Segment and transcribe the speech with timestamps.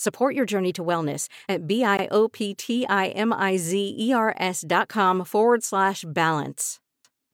[0.00, 6.80] Support your journey to wellness at B-I-O-P-T-I-M-I-Z-E-R-S dot com forward slash balance.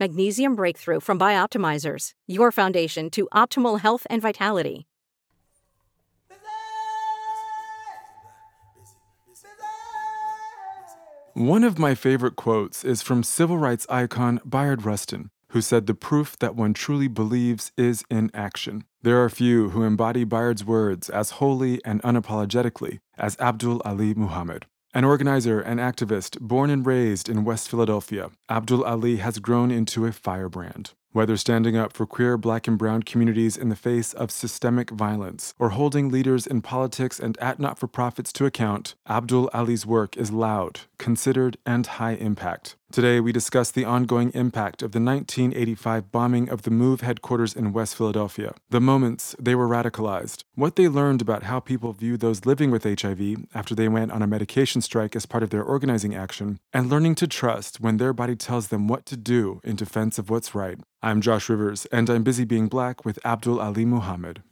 [0.01, 4.88] Magnesium Breakthrough from Bioptimizers, your foundation to optimal health and vitality.
[11.35, 15.95] One of my favorite quotes is from civil rights icon Bayard Rustin, who said the
[15.95, 18.85] proof that one truly believes is in action.
[19.02, 24.67] There are few who embody Bayard's words as wholly and unapologetically as Abdul Ali Muhammad.
[24.95, 30.07] An organizer and activist born and raised in West Philadelphia, Abdul Ali has grown into
[30.07, 30.93] a firebrand.
[31.16, 35.54] Whether standing up for queer, black, and brown communities in the face of systemic violence
[35.59, 40.14] or holding leaders in politics and at not for profits to account, Abdul Ali's work
[40.18, 42.76] is loud, considered, and high impact.
[42.92, 47.72] Today, we discuss the ongoing impact of the 1985 bombing of the MOVE headquarters in
[47.72, 52.46] West Philadelphia, the moments they were radicalized, what they learned about how people view those
[52.46, 56.14] living with HIV after they went on a medication strike as part of their organizing
[56.14, 60.16] action, and learning to trust when their body tells them what to do in defense
[60.16, 60.78] of what's right.
[61.07, 64.43] I'm Josh Rivers, and I'm busy being black with Abdul Ali Muhammad.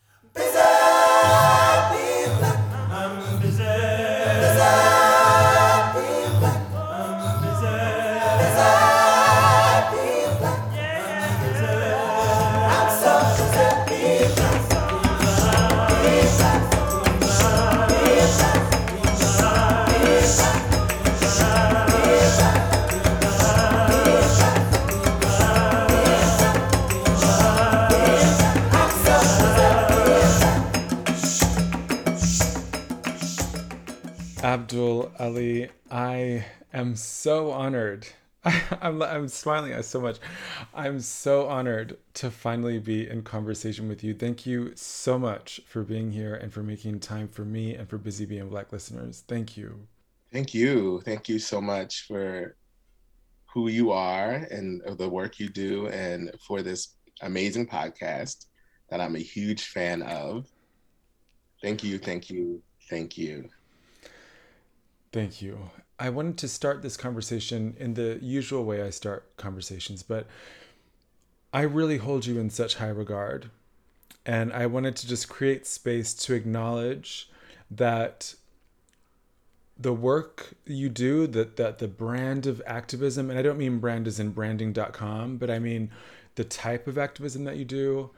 [35.24, 38.06] Ali, I am so honored.
[38.82, 40.18] I'm, I'm smiling so much.
[40.74, 44.12] I'm so honored to finally be in conversation with you.
[44.12, 47.96] Thank you so much for being here and for making time for me and for
[47.96, 49.24] Busy Being Black listeners.
[49.26, 49.88] Thank you.
[50.30, 51.00] Thank you.
[51.06, 52.54] Thank you so much for
[53.46, 58.44] who you are and the work you do and for this amazing podcast
[58.91, 60.48] that I'm a huge fan of.
[61.62, 61.98] Thank you.
[61.98, 62.62] Thank you.
[62.91, 63.48] Thank you.
[65.14, 65.70] Thank you.
[65.97, 70.26] I wanted to start this conversation in the usual way I start conversations, but
[71.52, 73.48] I really hold you in such high regard.
[74.26, 77.30] And I wanted to just create space to acknowledge
[77.70, 78.34] that
[79.78, 84.08] the work you do, that, that the brand of activism, and I don't mean brand
[84.08, 85.92] as in branding.com, but I mean
[86.34, 88.10] the type of activism that you do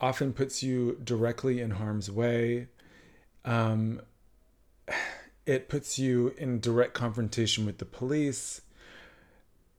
[0.00, 2.68] often puts you directly in harm's way.
[3.44, 4.00] Um,
[5.46, 8.60] it puts you in direct confrontation with the police.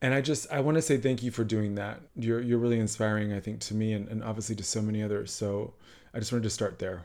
[0.01, 2.01] And i just i want to say thank you for doing that.
[2.16, 5.31] You're you're really inspiring i think to me and, and obviously to so many others.
[5.31, 5.73] So
[6.13, 7.03] i just wanted to start there.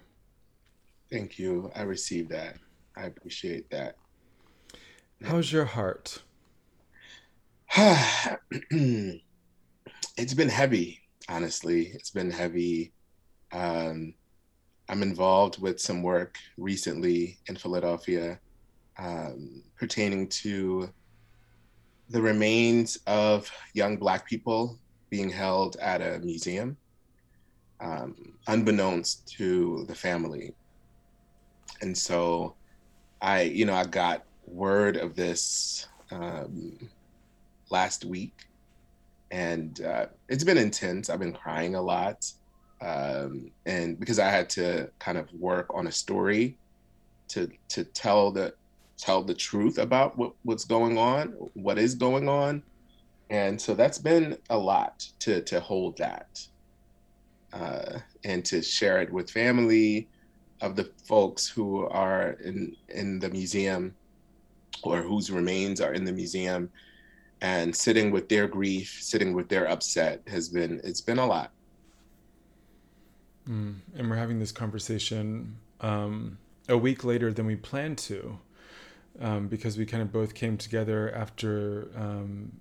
[1.10, 1.70] Thank you.
[1.74, 2.56] I received that.
[2.96, 3.96] I appreciate that.
[5.22, 6.22] How's your heart?
[10.18, 11.90] It's been heavy honestly.
[11.94, 12.92] It's been heavy.
[13.52, 14.14] Um,
[14.88, 18.38] i'm involved with some work recently in philadelphia
[18.98, 20.88] um, pertaining to
[22.10, 24.78] the remains of young Black people
[25.10, 26.76] being held at a museum,
[27.80, 28.14] um,
[28.46, 30.54] unbeknownst to the family.
[31.80, 32.54] And so
[33.20, 36.78] I, you know, I got word of this um,
[37.70, 38.46] last week,
[39.30, 41.08] and uh, it's been intense.
[41.08, 42.30] I've been crying a lot.
[42.80, 46.58] Um, and because I had to kind of work on a story
[47.28, 48.54] to to tell the
[49.02, 52.62] tell the truth about what, what's going on, what is going on.
[53.30, 56.46] And so that's been a lot to, to hold that
[57.52, 60.08] uh, and to share it with family
[60.60, 63.92] of the folks who are in, in the museum
[64.84, 66.70] or whose remains are in the museum
[67.40, 71.50] and sitting with their grief, sitting with their upset has been, it's been a lot.
[73.48, 73.78] Mm.
[73.96, 76.38] and we're having this conversation um,
[76.68, 78.38] a week later than we planned to,
[79.20, 82.52] um, because we kind of both came together after, um,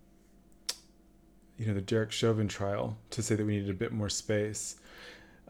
[1.58, 4.78] you know, the Derek Chauvin trial to say that we needed a bit more space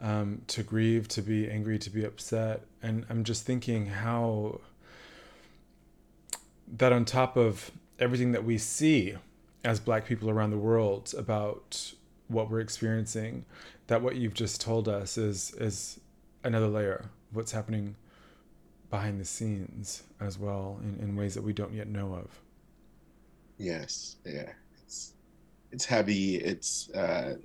[0.01, 2.65] um, to grieve, to be angry, to be upset.
[2.81, 4.61] And I'm just thinking how
[6.77, 9.15] that on top of everything that we see
[9.63, 11.93] as Black people around the world about
[12.27, 13.45] what we're experiencing,
[13.87, 15.99] that what you've just told us is is
[16.43, 17.95] another layer of what's happening
[18.91, 22.29] behind the scenes as well in, in ways that we don't yet know of.
[23.57, 24.51] Yes, yeah,
[24.83, 25.13] it's
[25.71, 26.35] it's heavy.
[26.35, 27.35] It's uh,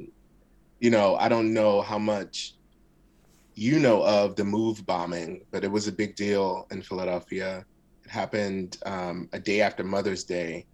[0.81, 2.55] you know, I don't know how much
[3.55, 7.65] you know of the move bombing, but it was a big deal in Philadelphia.
[8.05, 10.67] It happened um, a day after Mother's Day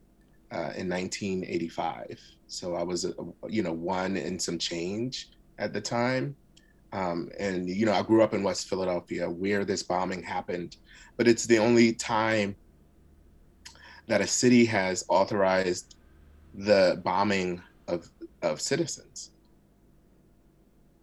[0.50, 2.18] uh, in 1985.
[2.48, 3.06] So I was,
[3.48, 6.36] you know, one and some change at the time.
[6.92, 10.76] Um, and, you know, I grew up in West Philadelphia where this bombing happened,
[11.16, 12.54] but it's the only time
[14.08, 15.96] that a city has authorized
[16.54, 18.10] the bombing of,
[18.42, 19.30] of citizens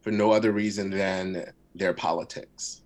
[0.01, 2.81] for no other reason than their politics.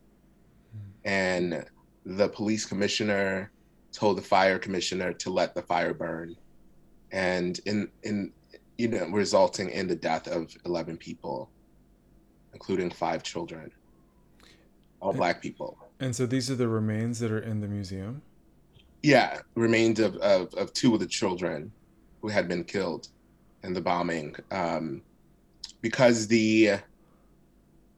[1.03, 1.65] And
[2.06, 3.51] the police commissioner
[3.91, 6.35] told the fire commissioner to let the fire burn.
[7.11, 8.31] And in in
[8.77, 11.51] you know, resulting in the death of 11 people,
[12.53, 13.71] including five children,
[15.00, 15.77] all and, black people.
[16.00, 18.21] And so these are the remains that are in the museum?
[19.01, 21.71] Yeah, remains of, of, of two of the children
[22.21, 23.09] who had been killed
[23.63, 24.35] in the bombing.
[24.51, 25.01] Um,
[25.81, 26.79] because the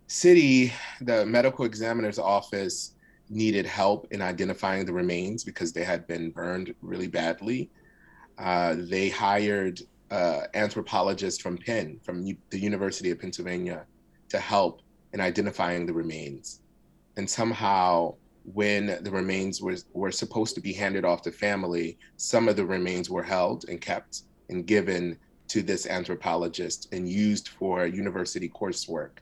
[0.08, 2.96] city, the medical examiner's office
[3.30, 7.70] needed help in identifying the remains because they had been burned really badly.
[8.38, 9.82] Uh, they hired
[10.12, 13.86] uh, anthropologists from Penn, from U- the University of Pennsylvania,
[14.30, 14.82] to help
[15.14, 16.62] in identifying the remains.
[17.18, 18.16] And somehow,
[18.54, 22.66] when the remains were, were supposed to be handed off to family, some of the
[22.66, 25.18] remains were held and kept and given
[25.48, 29.20] to this anthropologist and used for university coursework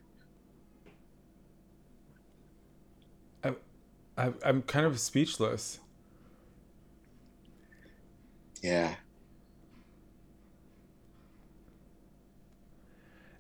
[4.17, 5.79] I, I'm kind of speechless.
[8.61, 8.95] Yeah.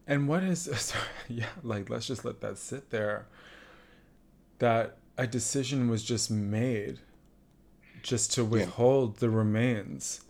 [0.07, 3.27] And what is, sorry, yeah, like, let's just let that sit there.
[4.59, 6.99] That a decision was just made
[8.01, 9.19] just to withhold yeah.
[9.21, 10.21] the remains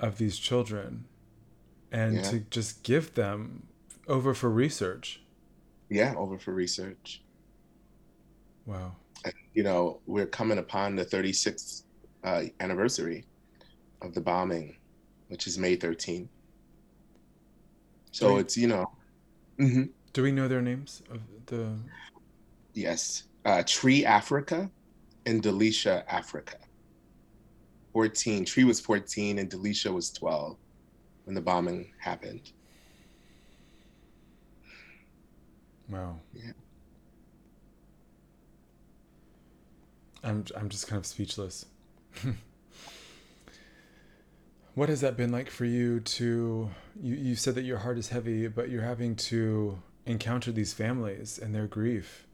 [0.00, 1.04] of these children
[1.92, 2.22] and yeah.
[2.22, 3.66] to just give them
[4.08, 5.20] over for research.
[5.88, 7.22] Yeah, over for research.
[8.66, 8.96] Wow
[9.54, 11.84] you know, we're coming upon the 36th
[12.24, 13.24] uh, anniversary
[14.02, 14.76] of the bombing,
[15.28, 16.28] which is May 13th.
[18.14, 18.92] So we, it's, you know.
[19.58, 19.84] Mm-hmm.
[20.12, 21.76] Do we know their names of the.
[22.72, 23.24] Yes.
[23.44, 24.70] Uh, Tree Africa
[25.26, 26.58] and Delisha Africa.
[27.92, 28.44] 14.
[28.44, 30.56] Tree was 14 and Delisha was 12
[31.24, 32.52] when the bombing happened.
[35.88, 36.20] Wow.
[36.32, 36.52] Yeah.
[40.22, 41.66] I'm I'm just kind of speechless.
[44.74, 48.08] what has that been like for you to you, you said that your heart is
[48.08, 52.26] heavy, but you're having to encounter these families and their grief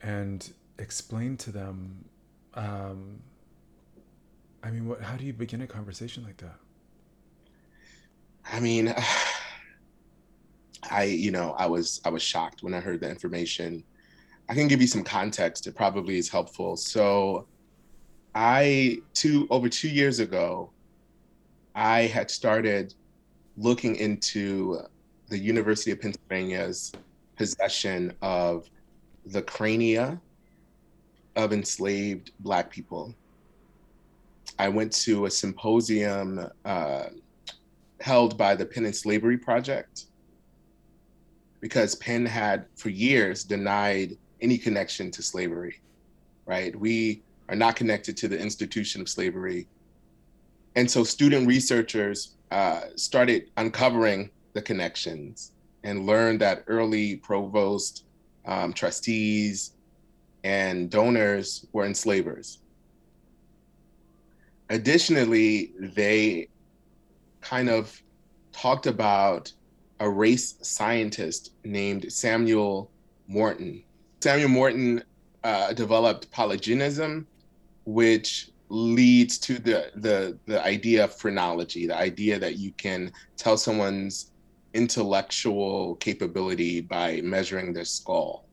[0.00, 2.04] and explain to them
[2.54, 3.20] um,
[4.62, 6.56] I mean what how do you begin a conversation like that?
[8.50, 8.94] I mean
[10.90, 13.84] I you know I was I was shocked when I heard the information
[14.48, 15.66] I can give you some context.
[15.66, 16.76] It probably is helpful.
[16.76, 17.46] So,
[18.34, 20.70] I two over two years ago,
[21.74, 22.94] I had started
[23.56, 24.80] looking into
[25.28, 26.92] the University of Pennsylvania's
[27.36, 28.68] possession of
[29.26, 30.20] the crania
[31.36, 33.14] of enslaved Black people.
[34.58, 37.04] I went to a symposium uh,
[38.00, 40.06] held by the Penn and Slavery Project
[41.60, 45.80] because Penn had for years denied any connection to slavery,
[46.44, 46.74] right?
[46.78, 49.68] We are not connected to the institution of slavery.
[50.76, 55.52] And so student researchers uh, started uncovering the connections
[55.84, 58.04] and learned that early provost,
[58.46, 59.72] um, trustees,
[60.44, 62.58] and donors were enslavers.
[64.70, 66.48] Additionally, they
[67.40, 68.00] kind of
[68.52, 69.52] talked about
[70.00, 72.90] a race scientist named Samuel
[73.28, 73.82] Morton,
[74.22, 75.02] Samuel Morton
[75.42, 77.26] uh, developed polygenism,
[77.84, 83.58] which leads to the, the the idea of phrenology, the idea that you can tell
[83.58, 84.30] someone's
[84.72, 88.46] intellectual capability by measuring their skull.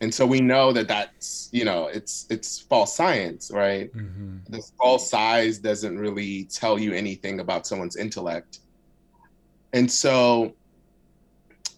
[0.00, 4.38] and so we know that that's you know it's it's false science right mm-hmm.
[4.48, 8.58] the skull size doesn't really tell you anything about someone's intellect
[9.72, 10.52] and so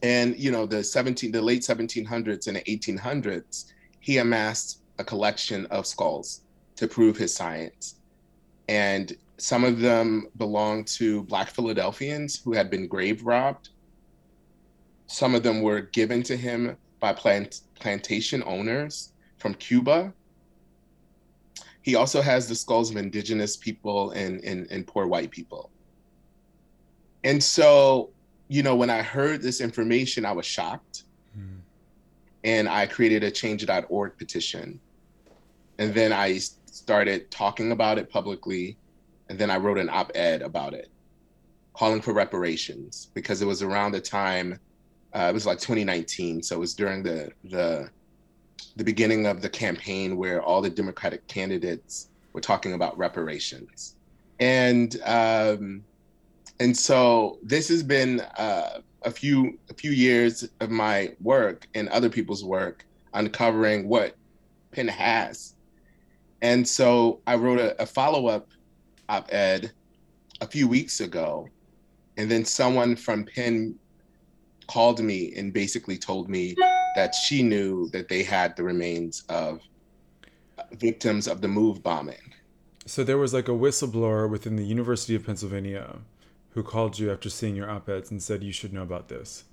[0.03, 5.67] and you know the 17 the late 1700s and the 1800s he amassed a collection
[5.67, 6.43] of skulls
[6.77, 7.97] to prove his science
[8.69, 13.71] and some of them belong to black philadelphians who had been grave robbed
[15.07, 20.13] some of them were given to him by plant, plantation owners from Cuba.
[21.83, 25.71] He also has the skulls of indigenous people and, and, and poor white people.
[27.23, 28.11] And so,
[28.49, 31.05] you know, when I heard this information, I was shocked.
[31.39, 31.61] Mm.
[32.45, 34.81] And I created a change.org petition.
[35.79, 38.77] And then I started talking about it publicly.
[39.29, 40.89] And then I wrote an op ed about it,
[41.75, 44.59] calling for reparations, because it was around the time
[45.17, 47.89] uh, it was like 2019, so it was during the the
[48.77, 53.97] the beginning of the campaign where all the Democratic candidates were talking about reparations,
[54.41, 55.83] and um,
[56.61, 61.89] and so this has been uh, a few a few years of my work and
[61.89, 64.15] other people's work uncovering what
[64.73, 65.55] Penn has,
[66.43, 68.49] and so I wrote a, a follow up
[69.09, 69.73] op-ed
[70.41, 71.49] a few weeks ago,
[72.17, 73.75] and then someone from Penn
[74.67, 76.55] called me and basically told me
[76.97, 79.61] that she knew that they had the remains of
[80.59, 82.33] uh, victims of the move bombing.
[82.87, 85.99] So there was like a whistleblower within the University of Pennsylvania
[86.51, 89.45] who called you after seeing your op-eds and said you should know about this.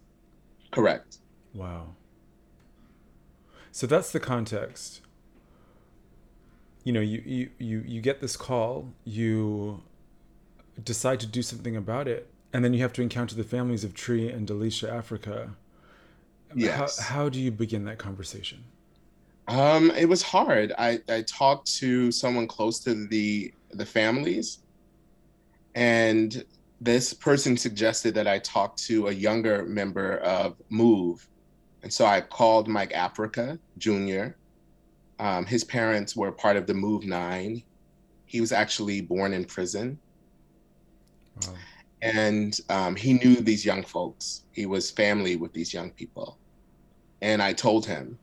[0.72, 1.18] Correct.
[1.54, 1.96] Wow.
[3.72, 5.02] So that's the context.
[6.84, 9.82] You know, you you you, you get this call, you
[10.84, 13.96] decide to do something about it and then you have to encounter the families of
[13.96, 15.50] Tree and Delisha Africa.
[16.56, 17.00] Yes.
[17.00, 18.64] How, how do you begin that conversation?
[19.48, 20.72] Um, it was hard.
[20.78, 24.60] I, I talked to someone close to the the families,
[25.74, 26.46] and
[26.80, 31.28] this person suggested that I talk to a younger member of Move,
[31.82, 34.28] and so I called Mike Africa Jr.
[35.20, 37.64] Um, his parents were part of the Move Nine.
[38.26, 40.00] He was actually born in prison.
[41.46, 41.54] Wow
[42.04, 44.44] and um, he knew these young folks.
[44.52, 46.38] He was family with these young people,
[47.22, 48.20] and I told him,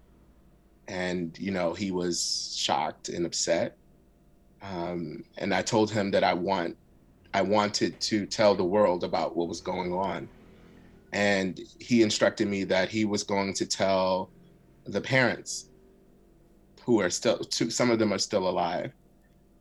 [0.86, 3.76] and you know he was shocked and upset.
[4.62, 6.76] Um, and I told him that I want,
[7.32, 10.28] I wanted to tell the world about what was going on,
[11.14, 14.28] and he instructed me that he was going to tell
[14.84, 15.69] the parents,
[16.90, 18.90] who are still, two, some of them are still alive,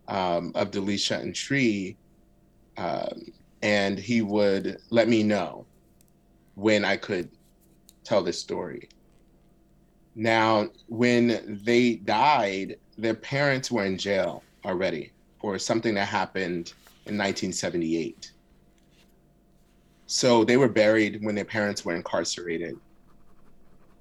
[0.07, 1.95] um, of Delisha and Tree.
[2.75, 3.31] Um,
[3.61, 5.67] and he would let me know
[6.55, 7.29] when I could
[8.03, 8.89] tell this story.
[10.15, 16.73] Now, when they died, their parents were in jail already for something that happened
[17.05, 18.31] in 1978.
[20.07, 22.75] So they were buried when their parents were incarcerated.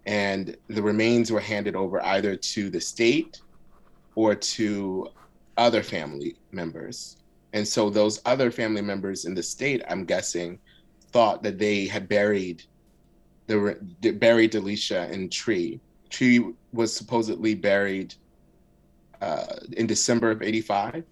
[0.09, 3.43] And the remains were handed over either to the state
[4.15, 5.09] or to
[5.59, 7.19] other family members.
[7.53, 10.61] And so those other family members in the state, I'm guessing,
[11.13, 12.63] thought that they had buried
[13.49, 13.77] the
[14.19, 15.79] buried Delisha in Tree.
[16.09, 18.15] Tree was supposedly buried
[19.21, 21.05] uh, in December of '85,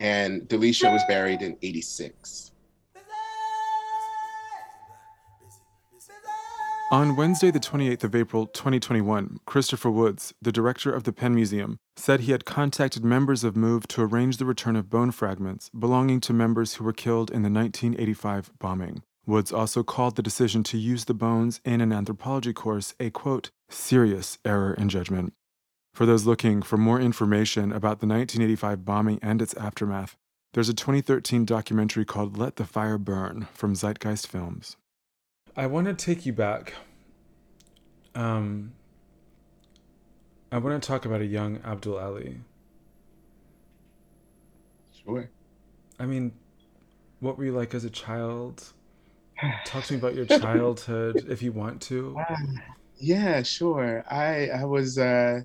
[0.00, 2.50] and Delisha was buried in '86.
[6.92, 11.80] On Wednesday, the 28th of April, 2021, Christopher Woods, the director of the Penn Museum,
[11.96, 16.20] said he had contacted members of MOVE to arrange the return of bone fragments belonging
[16.20, 19.02] to members who were killed in the 1985 bombing.
[19.26, 23.50] Woods also called the decision to use the bones in an anthropology course a quote,
[23.68, 25.32] serious error in judgment.
[25.92, 30.14] For those looking for more information about the 1985 bombing and its aftermath,
[30.52, 34.76] there's a 2013 documentary called Let the Fire Burn from Zeitgeist Films.
[35.58, 36.74] I want to take you back.
[38.14, 38.72] Um,
[40.52, 42.40] I want to talk about a young Abdul Ali.
[45.02, 45.30] Sure.
[45.98, 46.32] I mean,
[47.20, 48.64] what were you like as a child?
[49.64, 52.16] Talk to me about your childhood, if you want to.
[52.98, 54.04] Yeah, sure.
[54.10, 55.40] I I was uh,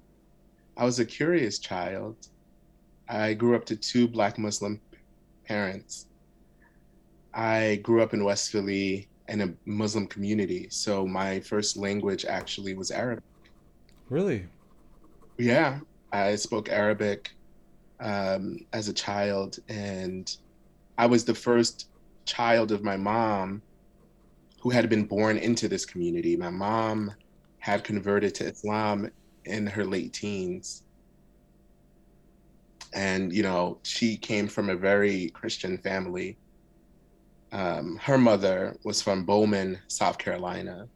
[0.77, 2.15] I was a curious child.
[3.07, 4.79] I grew up to two Black Muslim
[5.45, 6.07] parents.
[7.33, 10.67] I grew up in West Philly in a Muslim community.
[10.69, 13.23] So my first language actually was Arabic.
[14.09, 14.45] Really?
[15.37, 15.79] Yeah,
[16.11, 17.31] I spoke Arabic
[18.01, 20.35] um, as a child, and
[20.97, 21.87] I was the first
[22.25, 23.61] child of my mom
[24.59, 26.35] who had been born into this community.
[26.35, 27.15] My mom
[27.59, 29.09] had converted to Islam
[29.45, 30.83] in her late teens.
[32.93, 36.37] And, you know, she came from a very Christian family.
[37.51, 40.87] Um, her mother was from Bowman, South Carolina.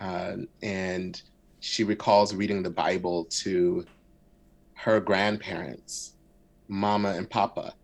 [0.00, 1.20] Uh, and
[1.60, 3.84] she recalls reading the Bible to
[4.74, 6.14] her grandparents,
[6.68, 7.74] Mama and Papa,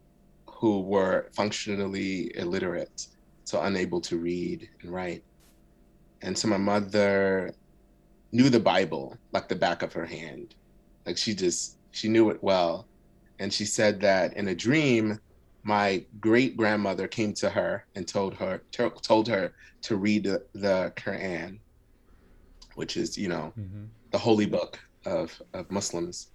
[0.46, 3.08] who were functionally illiterate,
[3.44, 5.24] so unable to read and write.
[6.22, 7.52] And so my mother
[8.32, 10.54] knew the Bible like the back of her hand.
[11.04, 12.86] Like she just, she knew it well.
[13.40, 15.18] And she said that in a dream,
[15.64, 19.52] my great grandmother came to her and told her told her
[19.82, 21.58] to read the, the Quran,
[22.74, 23.84] which is you know mm-hmm.
[24.10, 26.28] the holy book of of Muslims.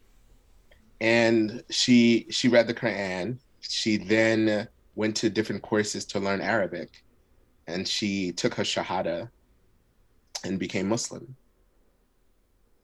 [0.99, 3.37] And she she read the Quran.
[3.61, 7.03] She then went to different courses to learn Arabic,
[7.67, 9.29] and she took her shahada
[10.43, 11.35] and became Muslim.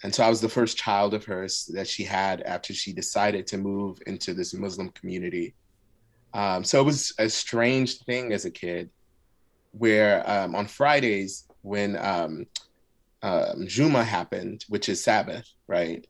[0.04, 3.48] And so I was the first child of hers that she had after she decided
[3.48, 5.56] to move into this Muslim community.
[6.36, 8.90] Um, so it was a strange thing as a kid
[9.72, 12.46] where um, on Fridays, when um,
[13.24, 16.06] um, Juma happened, which is Sabbath, right?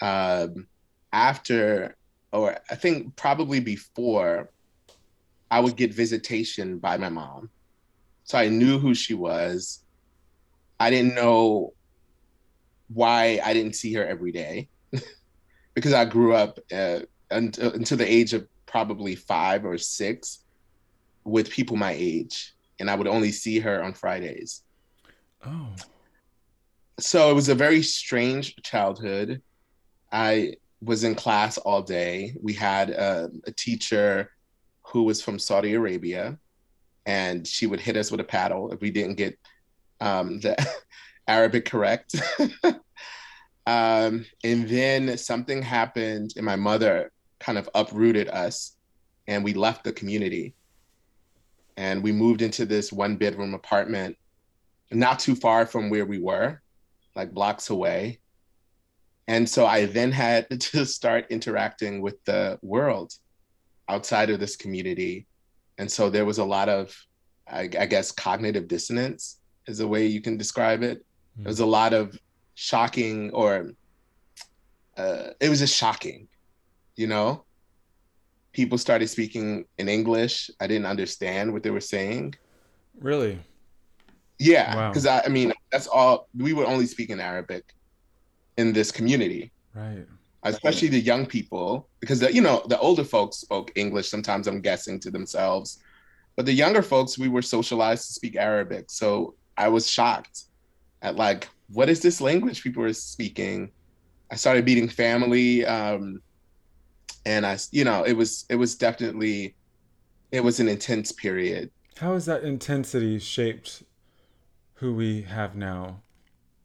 [0.00, 0.68] Um,
[1.12, 1.96] after,
[2.32, 4.50] or I think probably before,
[5.50, 7.50] I would get visitation by my mom.
[8.22, 9.82] So I knew who she was.
[10.78, 11.72] I didn't know
[12.88, 14.68] why I didn't see her every day
[15.74, 17.00] because I grew up uh,
[17.32, 20.40] until, until the age of probably five or six
[21.22, 24.64] with people my age, and I would only see her on Fridays.
[25.46, 25.68] Oh.
[26.98, 29.40] So it was a very strange childhood.
[30.10, 32.34] I was in class all day.
[32.42, 34.32] We had a, a teacher
[34.82, 36.36] who was from Saudi Arabia,
[37.06, 39.38] and she would hit us with a paddle if we didn't get
[40.00, 40.56] um, the
[41.28, 42.16] Arabic correct.
[43.68, 47.12] um, and then something happened, and my mother
[47.44, 48.76] kind of uprooted us,
[49.26, 50.54] and we left the community.
[51.76, 54.16] And we moved into this one bedroom apartment,
[54.90, 56.62] not too far from where we were,
[57.14, 58.20] like blocks away.
[59.26, 63.12] And so I then had to start interacting with the world
[63.88, 65.26] outside of this community.
[65.76, 66.96] And so there was a lot of,
[67.46, 70.98] I, I guess, cognitive dissonance is a way you can describe it.
[71.38, 71.44] Mm.
[71.44, 72.16] There was a lot of
[72.54, 73.72] shocking, or
[74.96, 76.28] uh, it was just shocking,
[76.96, 77.44] you know?
[78.52, 80.50] People started speaking in English.
[80.60, 82.34] I didn't understand what they were saying.
[83.00, 83.38] Really?
[84.38, 85.20] Yeah, because wow.
[85.24, 87.74] I, I mean, that's all we would only speak in Arabic
[88.56, 89.52] in this community.
[89.74, 90.06] Right.
[90.44, 94.08] Especially the young people, because the, you know the older folks spoke English.
[94.08, 95.78] Sometimes I'm guessing to themselves,
[96.36, 98.90] but the younger folks we were socialized to speak Arabic.
[98.90, 100.42] So I was shocked
[101.00, 103.70] at like what is this language people are speaking.
[104.30, 106.20] I started meeting family, um,
[107.26, 109.54] and I you know it was it was definitely
[110.32, 111.70] it was an intense period.
[111.96, 113.84] How has that intensity shaped
[114.74, 116.00] who we have now,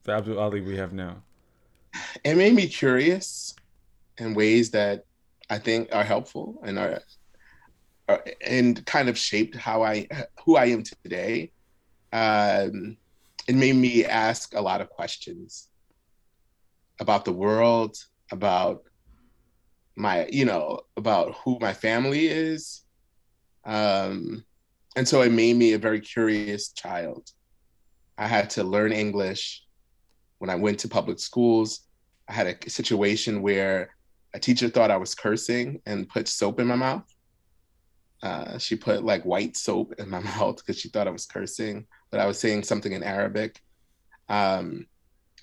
[0.04, 1.24] the Abdul Ali we have now?
[2.24, 3.56] It made me curious
[4.18, 5.06] in ways that
[5.50, 7.02] I think are helpful and are,
[8.08, 10.08] are and kind of shaped how I
[10.44, 11.52] who I am today
[12.12, 12.98] um,
[13.48, 15.70] it made me ask a lot of questions
[17.00, 17.98] about the world,
[18.32, 18.84] about
[20.00, 22.84] my, you know, about who my family is.
[23.66, 24.44] Um,
[24.96, 27.32] and so it made me a very curious child.
[28.18, 29.64] I had to learn English
[30.40, 31.82] when I went to public schools.
[32.28, 33.96] I had a situation where
[34.34, 37.06] a teacher thought I was cursing and put soap in my mouth.
[38.22, 41.86] Uh, she put like white soap in my mouth because she thought I was cursing
[42.12, 43.62] but I was saying something in Arabic.
[44.28, 44.88] Um,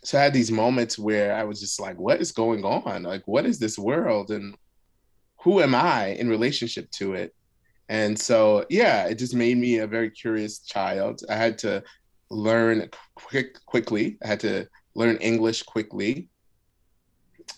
[0.06, 3.02] so I had these moments where I was just like, what is going on?
[3.02, 4.30] Like, what is this world?
[4.30, 4.56] And
[5.38, 7.34] who am I in relationship to it?
[7.88, 11.22] And so, yeah, it just made me a very curious child.
[11.28, 11.82] I had to
[12.30, 14.16] learn quick, quickly.
[14.22, 16.28] I had to learn English quickly.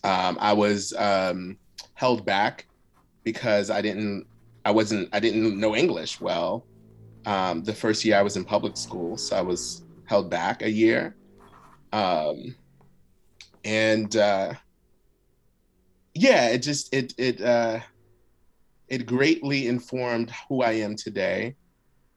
[0.02, 1.58] Um, I was um,
[1.92, 2.66] held back
[3.24, 4.26] because I didn't,
[4.64, 6.64] I wasn't, I didn't know English well
[7.28, 10.70] um, the first year I was in public school, so I was held back a
[10.70, 11.14] year.
[11.92, 12.54] Um,
[13.64, 14.54] and uh,
[16.14, 17.80] yeah, it just it it uh,
[18.88, 21.56] it greatly informed who I am today.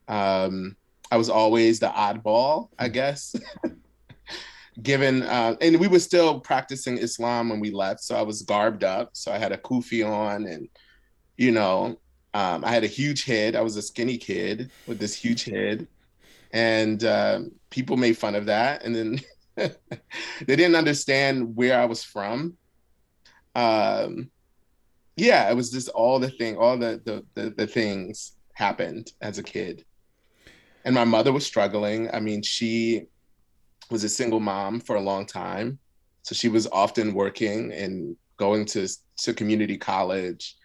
[0.08, 0.76] Um,
[1.12, 3.36] I was always the oddball, I guess.
[4.82, 8.84] Given uh, and we were still practicing Islam when we left, so I was garbed
[8.84, 9.10] up.
[9.14, 10.70] So I had a kufi on, and
[11.38, 12.00] you know,
[12.34, 13.56] um, I had a huge head.
[13.56, 15.88] I was a skinny kid with this huge head,
[16.52, 18.86] and um, people made fun of that.
[18.86, 19.20] And then
[19.56, 22.58] they didn't understand where I was from.
[23.56, 24.32] Um,
[25.16, 29.38] yeah, it was just all the thing, all the, the the the things happened as
[29.38, 29.86] a kid.
[30.86, 32.10] And my mother was struggling.
[32.12, 33.08] I mean, she
[33.90, 35.80] was a single mom for a long time.
[36.24, 38.88] So she was often working and going to,
[39.18, 40.56] to community college.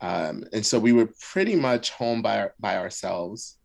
[0.00, 3.58] Um, and so we were pretty much home by, by ourselves.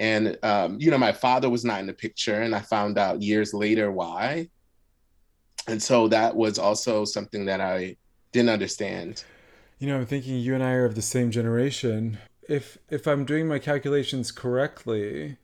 [0.00, 3.20] And, um, you know, my father was not in the picture, and I found out
[3.20, 4.48] years later why.
[5.68, 7.96] And so that was also something that I
[8.32, 9.22] didn't understand.
[9.78, 12.18] You know, I'm thinking you and I are of the same generation.
[12.48, 15.36] If if I'm doing my calculations correctly,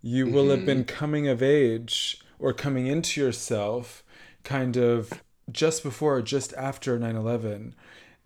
[0.00, 0.50] you will mm-hmm.
[0.50, 4.02] have been coming of age or coming into yourself
[4.44, 7.74] kind of just before or just after 9-11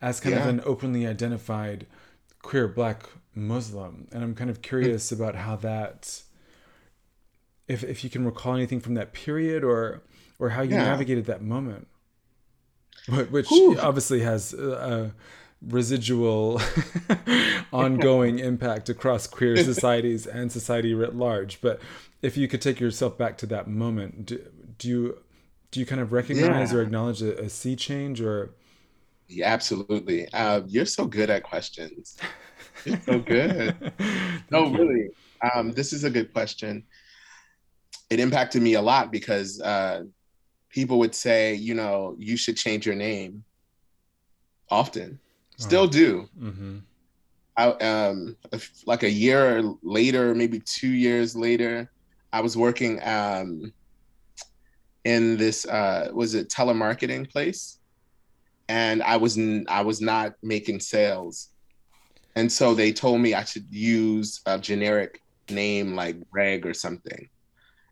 [0.00, 0.42] as kind yeah.
[0.42, 1.86] of an openly identified
[2.42, 6.22] queer black muslim and i'm kind of curious about how that
[7.66, 10.02] if, if you can recall anything from that period or
[10.38, 10.84] or how you yeah.
[10.84, 11.88] navigated that moment
[13.30, 13.78] which Ooh.
[13.80, 15.12] obviously has a
[15.66, 16.60] residual
[17.72, 21.80] ongoing impact across queer societies and society writ large but
[22.24, 24.40] if you could take yourself back to that moment, do,
[24.78, 25.18] do you
[25.70, 26.78] do you kind of recognize yeah.
[26.78, 28.54] or acknowledge a, a, sea change or?
[29.28, 30.32] Yeah, absolutely.
[30.32, 32.16] Uh, you're so good at questions.
[33.04, 33.92] So good.
[34.50, 34.76] no, you.
[34.76, 35.08] really.
[35.54, 36.84] Um, this is a good question.
[38.10, 40.04] It impacted me a lot because uh,
[40.70, 43.44] people would say, you know, you should change your name.
[44.70, 45.20] Often,
[45.56, 45.86] still oh.
[45.86, 46.28] do.
[46.40, 46.78] Mm-hmm.
[47.56, 48.36] I, um,
[48.86, 51.90] like a year later, maybe two years later,
[52.32, 53.72] I was working um,
[55.04, 57.78] in this uh, was it telemarketing place,
[58.68, 61.50] and I was n- I was not making sales,
[62.36, 65.20] and so they told me I should use a generic
[65.50, 67.28] name like Greg or something,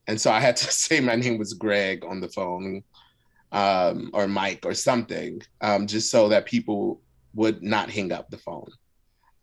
[0.07, 2.83] and so I had to say my name was Greg on the phone,
[3.53, 7.01] um, or Mike or something, um, just so that people
[7.35, 8.71] would not hang up the phone.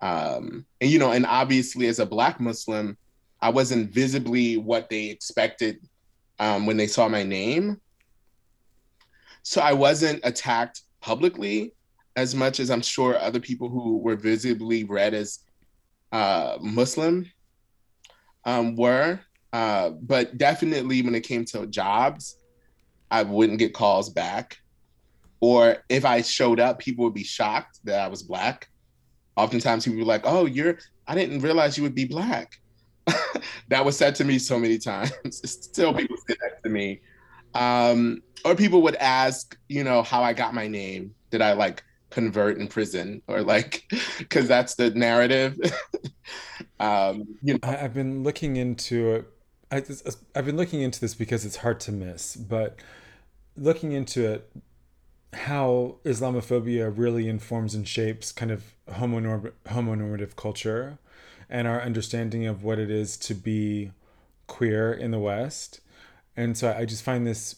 [0.02, 2.98] Um, and you know, and obviously as a Black Muslim
[3.42, 5.80] I wasn't visibly what they expected
[6.40, 7.80] um, when they saw my name.
[9.44, 11.74] So I wasn't attacked publicly
[12.20, 15.40] as much as I'm sure other people who were visibly read as
[16.12, 17.32] uh, Muslim
[18.44, 19.20] um, were.
[19.54, 22.36] Uh, but definitely when it came to jobs,
[23.10, 24.58] I wouldn't get calls back.
[25.40, 28.68] Or if I showed up, people would be shocked that I was Black.
[29.38, 30.78] Oftentimes people were like, oh, you're,
[31.08, 32.60] I didn't realize you would be Black.
[33.70, 35.14] that was said to me so many times.
[35.32, 37.00] Still, people say that to me.
[37.56, 41.16] Um, or people would ask, you know, how I got my name.
[41.32, 45.60] Did I like convert in prison or like, because that's the narrative.
[46.80, 49.26] um, you know, I, have been looking into it.
[49.72, 49.84] I,
[50.36, 52.80] I've been looking into this because it's hard to miss, but
[53.56, 54.52] looking into it,
[55.34, 60.98] how Islamophobia really informs and shapes kind of homonorm- homonormative culture
[61.50, 63.92] and our understanding of what it is to be
[64.48, 65.82] queer in the West.
[66.36, 67.58] And so I just find this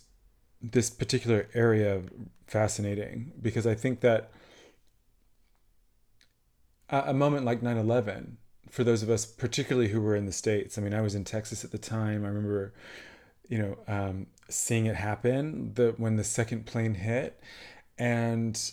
[0.62, 2.04] this particular area
[2.52, 4.32] fascinating because I think that
[6.90, 8.36] a, moment like 9/11
[8.70, 10.78] for those of us particularly who were in the states.
[10.78, 12.26] I mean, I was in Texas at the time.
[12.26, 12.74] I remember
[13.48, 17.40] you know, um, seeing it happen the when the second plane hit
[17.98, 18.72] and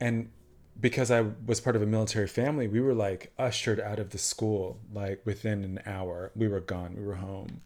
[0.00, 0.30] and
[0.78, 4.18] because I was part of a military family, we were like ushered out of the
[4.18, 6.32] school like within an hour.
[6.36, 7.62] We were gone, we were home,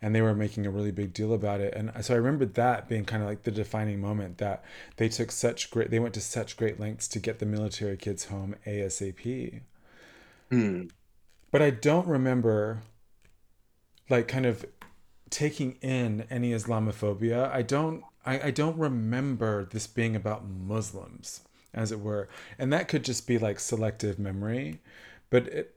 [0.00, 1.74] and they were making a really big deal about it.
[1.74, 4.64] And so I remember that being kind of like the defining moment that
[4.96, 8.26] they took such great, they went to such great lengths to get the military kids
[8.26, 9.60] home ASAP.
[10.50, 10.90] Mm.
[11.50, 12.82] But I don't remember,
[14.08, 14.64] like, kind of
[15.30, 17.50] taking in any Islamophobia.
[17.52, 18.02] I don't.
[18.26, 21.42] I, I don't remember this being about Muslims
[21.74, 22.28] as it were.
[22.58, 24.80] And that could just be like selective memory.
[25.30, 25.74] But it,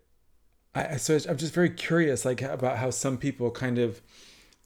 [0.76, 4.02] I, so I'm just very curious, like about how some people kind of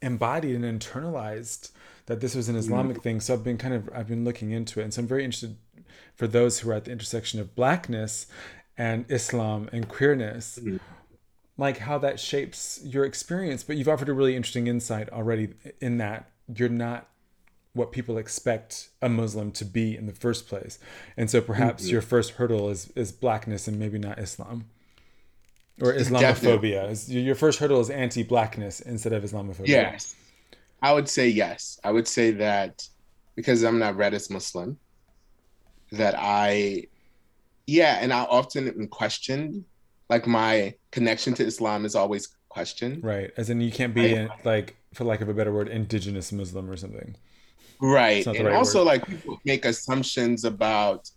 [0.01, 1.71] embodied and internalized
[2.07, 3.03] that this was an Islamic mm-hmm.
[3.03, 3.19] thing.
[3.21, 5.57] So I've been kind of I've been looking into it, and so I'm very interested
[6.15, 8.27] for those who are at the intersection of blackness
[8.77, 10.59] and Islam and queerness.
[10.59, 10.77] Mm-hmm.
[11.57, 15.97] Like how that shapes your experience, but you've offered a really interesting insight already in
[15.97, 17.07] that you're not
[17.73, 20.77] what people expect a Muslim to be in the first place.
[21.15, 21.93] And so perhaps mm-hmm.
[21.93, 24.65] your first hurdle is is blackness and maybe not Islam.
[25.81, 26.89] Or Islamophobia.
[26.89, 27.21] Definitely.
[27.21, 29.67] Your first hurdle is anti-blackness instead of Islamophobia.
[29.67, 30.15] Yes.
[30.81, 31.79] I would say yes.
[31.83, 32.87] I would say that
[33.35, 34.77] because I'm not read as Muslim,
[35.91, 36.87] that I
[37.67, 39.63] yeah, and I often am questioned.
[40.09, 43.03] Like my connection to Islam is always questioned.
[43.03, 43.31] Right.
[43.37, 46.69] As in, you can't be in, like, for lack of a better word, indigenous Muslim
[46.69, 47.15] or something.
[47.81, 48.25] Right.
[48.25, 48.85] And right also, word.
[48.85, 51.09] like, people make assumptions about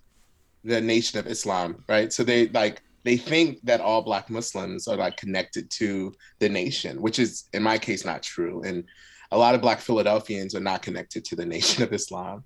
[0.65, 2.13] the Nation of Islam, right?
[2.13, 7.01] So they like they think that all Black Muslims are like connected to the nation,
[7.03, 8.63] which is in my case not true.
[8.63, 8.85] And
[9.31, 12.45] a lot of Black Philadelphians are not connected to the Nation of Islam.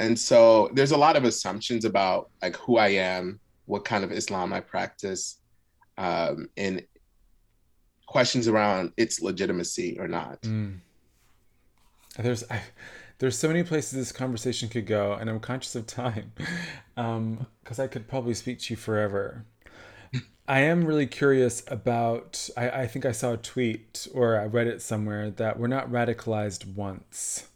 [0.00, 4.12] And so there's a lot of assumptions about like who I am, what kind of
[4.12, 5.38] Islam I practice,
[5.96, 6.84] um, and
[8.06, 10.42] questions around its legitimacy or not.
[10.42, 10.80] Mm.
[12.18, 12.60] There's I,
[13.18, 17.46] there's so many places this conversation could go, and I'm conscious of time because um,
[17.78, 19.44] I could probably speak to you forever.
[20.46, 22.48] I am really curious about.
[22.56, 25.90] I, I think I saw a tweet or I read it somewhere that we're not
[25.90, 27.48] radicalized once.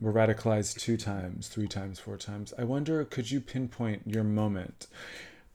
[0.00, 2.54] We're radicalized two times, three times, four times.
[2.58, 4.86] I wonder, could you pinpoint your moment?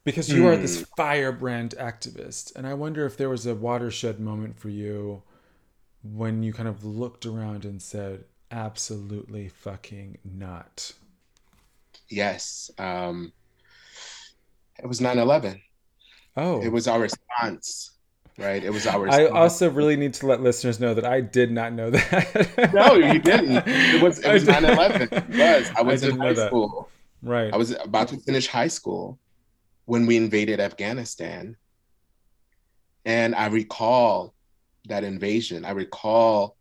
[0.04, 0.46] Because you mm.
[0.46, 0.86] are this hmm.
[0.96, 5.24] firebrand activist, and I wonder if there was a watershed moment for you
[6.04, 8.24] when you kind of looked around and said,
[8.56, 10.94] absolutely fucking not.
[12.10, 12.72] Yes.
[12.78, 13.34] Um,
[14.80, 15.62] it was 9 11.
[16.38, 16.62] Oh.
[16.62, 17.92] It was our response,
[18.38, 18.64] right?
[18.64, 19.30] It was our response.
[19.30, 22.72] I also really need to let listeners know that I did not know that.
[22.74, 23.64] no, you didn't.
[23.68, 25.10] It was, it was 9 11.
[25.12, 25.72] It was.
[25.78, 26.90] I was I in high school.
[27.22, 27.54] Right.
[27.54, 29.20] I was about to finish high school
[29.86, 31.58] when we invaded Afghanistan.
[33.06, 34.34] And I recall
[34.88, 35.66] that invasion.
[35.66, 36.55] I recall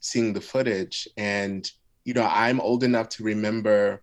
[0.00, 1.08] seeing the footage.
[1.16, 1.70] And
[2.08, 4.00] you know i'm old enough to remember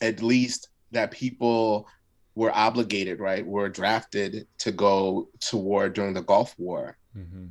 [0.00, 1.88] at least that people
[2.36, 6.96] were obligated right were drafted to go to war during the gulf war.
[7.16, 7.46] Mm-hmm.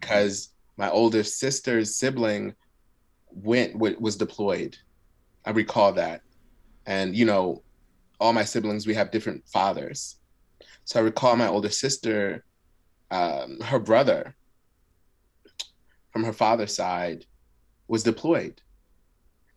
[0.00, 2.52] because my older sister's sibling
[3.30, 4.76] went was deployed.
[5.44, 6.22] I recall that.
[6.84, 7.62] And you know
[8.18, 10.16] all my siblings we have different fathers.
[10.84, 12.44] So i recall my older sister
[13.12, 14.34] um, her brother
[16.14, 17.26] from her father's side
[17.88, 18.62] was deployed.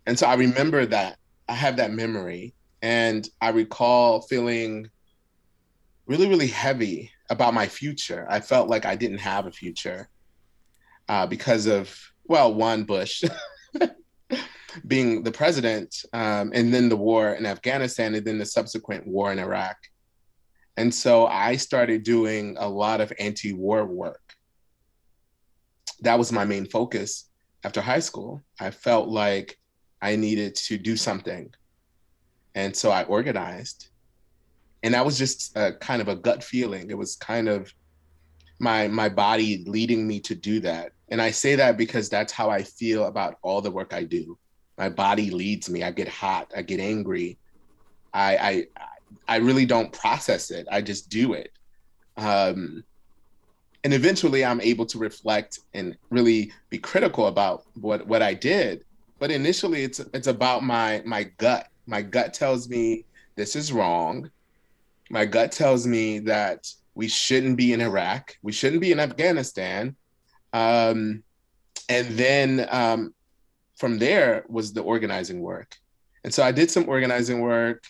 [0.08, 1.20] And so I remember that.
[1.48, 2.56] I have that memory.
[2.82, 4.90] And I recall feeling
[6.08, 8.26] really, really heavy about my future.
[8.28, 10.10] I felt like I didn't have a future
[11.08, 13.24] uh, because of, well, one, Bush
[14.88, 19.32] being the president, um, and then the war in Afghanistan, and then the subsequent war
[19.32, 19.78] in Iraq.
[20.76, 24.27] And so I started doing a lot of anti war work
[26.02, 27.30] that was my main focus
[27.64, 28.42] after high school.
[28.60, 29.58] I felt like
[30.02, 31.54] I needed to do something.
[32.56, 33.90] And so I organized.
[34.84, 36.90] And that was just a kind of a gut feeling.
[36.90, 37.74] It was kind of
[38.60, 40.92] my my body leading me to do that.
[41.10, 44.38] And I say that because that's how I feel about all the work I do.
[44.78, 45.84] My body leads me.
[45.84, 47.38] I get hot, I get angry.
[48.14, 48.68] I I
[49.28, 50.68] I really don't process it.
[50.72, 51.52] I just do it.
[52.18, 52.84] Um,
[53.88, 58.84] and eventually i'm able to reflect and really be critical about what what i did.
[59.18, 61.70] But initially it's it's about my my gut.
[61.86, 63.06] My gut tells me
[63.38, 64.30] this is wrong.
[65.10, 68.36] My gut tells me that we shouldn't be in iraq.
[68.42, 69.96] We shouldn't be in afghanistan.
[70.52, 71.24] Um,
[71.88, 73.14] and then um,
[73.78, 75.78] from there was the organizing work.
[76.26, 77.86] And so i did some organizing work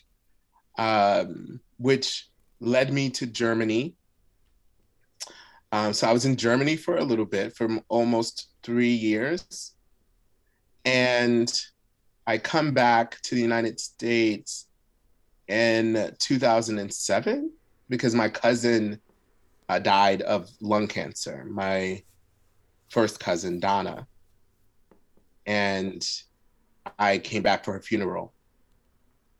[0.78, 2.30] um, which
[2.60, 3.96] led me to germany
[5.72, 9.74] um, so I was in Germany for a little bit, for almost three years.
[10.86, 11.52] And
[12.26, 14.68] I come back to the United States
[15.48, 17.52] in 2007
[17.90, 19.00] because my cousin
[19.70, 22.02] uh, died of lung cancer, my
[22.90, 24.08] first cousin, Donna.
[25.46, 26.06] And
[26.98, 28.34] I came back for her funeral.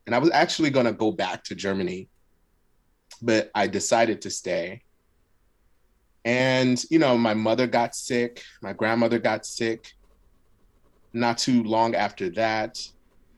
[0.06, 2.10] And I was actually going to go back to Germany,
[3.22, 4.84] but I decided to stay
[6.26, 9.94] and, you know, my mother got sick, my grandmother got sick.
[11.14, 12.80] Not too long after that,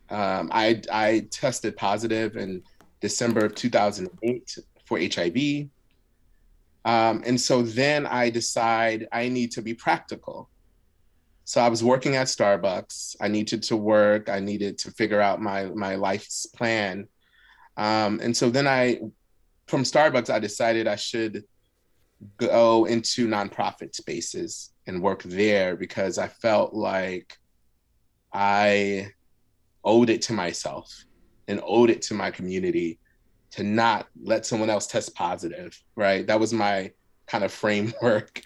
[0.10, 2.64] um, I, I tested positive in
[3.00, 5.70] December of 2008 for HIV.
[6.86, 10.50] Um, and so then I decide I need to be practical.
[11.46, 13.16] So I was working at Starbucks.
[13.22, 14.30] I needed to work.
[14.30, 17.08] I needed to figure out my my life's plan.
[17.76, 19.00] Um, and so then I,
[19.68, 21.46] from Starbucks, I decided I should
[22.38, 27.38] go into nonprofit spaces and work there because I felt like
[28.34, 29.12] I
[29.84, 31.06] owed it to myself
[31.48, 33.00] and owed it to my community
[33.52, 36.28] to not let someone else test positive, right?
[36.28, 36.92] That was my
[37.28, 38.42] kind of framework.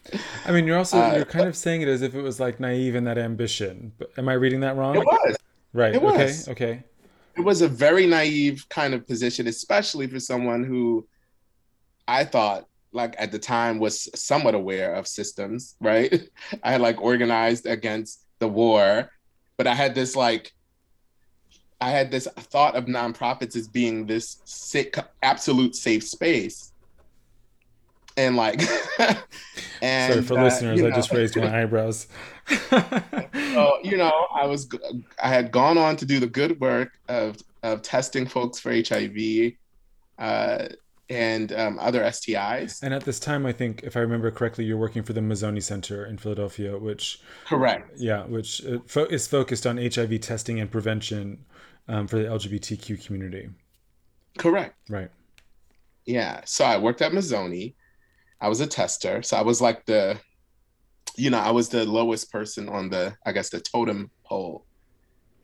[0.45, 2.59] I mean, you're also uh, you're kind of saying it as if it was like
[2.59, 3.91] naive in that ambition.
[3.97, 4.95] But am I reading that wrong?
[4.95, 5.35] It was.
[5.73, 5.95] Right.
[5.95, 6.33] It okay.
[6.49, 6.83] Okay.
[7.35, 11.07] It was a very naive kind of position, especially for someone who
[12.07, 16.29] I thought like at the time was somewhat aware of systems, right?
[16.63, 19.11] I had like organized against the war,
[19.57, 20.53] but I had this like
[21.83, 26.71] I had this thought of nonprofits as being this sick, absolute safe space.
[28.15, 28.61] And like,
[29.81, 32.07] and sorry for uh, listeners, you know, I just raised my eyebrows.
[32.69, 34.69] so you know, I was
[35.21, 39.53] I had gone on to do the good work of of testing folks for HIV,
[40.19, 40.67] uh,
[41.09, 42.81] and um, other STIs.
[42.81, 45.61] And at this time, I think, if I remember correctly, you're working for the Mazzoni
[45.61, 51.45] Center in Philadelphia, which correct, yeah, which uh, is focused on HIV testing and prevention
[51.87, 53.49] um, for the LGBTQ community.
[54.37, 54.75] Correct.
[54.89, 55.09] Right.
[56.05, 56.41] Yeah.
[56.45, 57.75] So I worked at Mazzoni.
[58.41, 59.21] I was a tester.
[59.21, 60.19] So I was like the,
[61.15, 64.65] you know, I was the lowest person on the, I guess, the totem pole.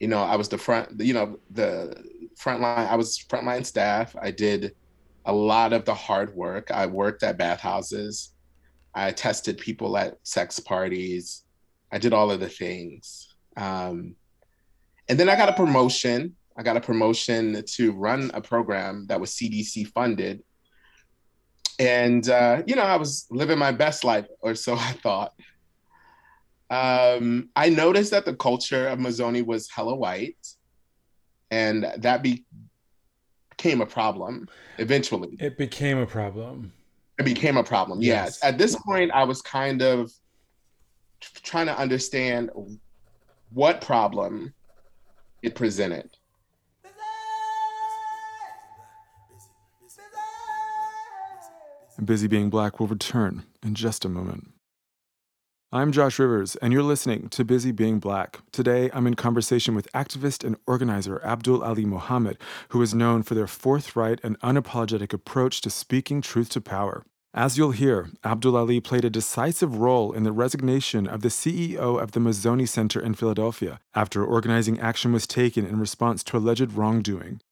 [0.00, 2.04] You know, I was the front, you know, the
[2.36, 2.88] front line.
[2.88, 4.16] I was frontline staff.
[4.20, 4.74] I did
[5.24, 6.70] a lot of the hard work.
[6.70, 8.32] I worked at bathhouses.
[8.94, 11.44] I tested people at sex parties.
[11.92, 13.34] I did all of the things.
[13.56, 14.16] Um,
[15.08, 16.36] and then I got a promotion.
[16.56, 20.42] I got a promotion to run a program that was CDC funded.
[21.78, 25.32] And, uh, you know, I was living my best life, or so I thought.
[26.70, 30.36] Um, I noticed that the culture of Mazzoni was hella white.
[31.50, 32.44] And that be-
[33.60, 35.36] became a problem eventually.
[35.38, 36.72] It became a problem.
[37.18, 38.38] It became a problem, yes.
[38.42, 38.44] yes.
[38.44, 40.10] At this point, I was kind of
[41.42, 42.48] trying to understand
[43.52, 44.54] what problem
[45.42, 46.08] it presented.
[52.02, 54.54] Busy Being Black will return in just a moment.
[55.72, 58.40] I'm Josh Rivers, and you're listening to Busy Being Black.
[58.50, 62.38] Today, I'm in conversation with activist and organizer Abdul Ali Mohammed,
[62.70, 67.04] who is known for their forthright and unapologetic approach to speaking truth to power.
[67.32, 72.02] As you'll hear, Abdul Ali played a decisive role in the resignation of the CEO
[72.02, 76.72] of the Mazzoni Center in Philadelphia after organizing action was taken in response to alleged
[76.72, 77.42] wrongdoing.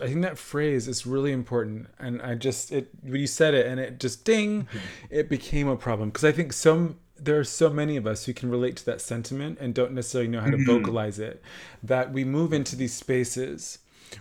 [0.00, 3.66] I think that phrase is really important, and I just it when you said it
[3.66, 4.78] and it just ding, mm-hmm.
[5.10, 8.32] it became a problem because I think some there are so many of us who
[8.32, 10.66] can relate to that sentiment and don't necessarily know how to mm-hmm.
[10.66, 11.42] vocalize it
[11.82, 13.78] that we move into these spaces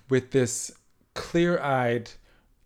[0.10, 0.72] with this
[1.14, 2.12] clear-eyed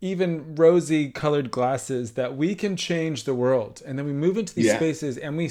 [0.02, 4.54] even rosy colored glasses that we can change the world and then we move into
[4.54, 4.76] these yeah.
[4.76, 5.50] spaces and we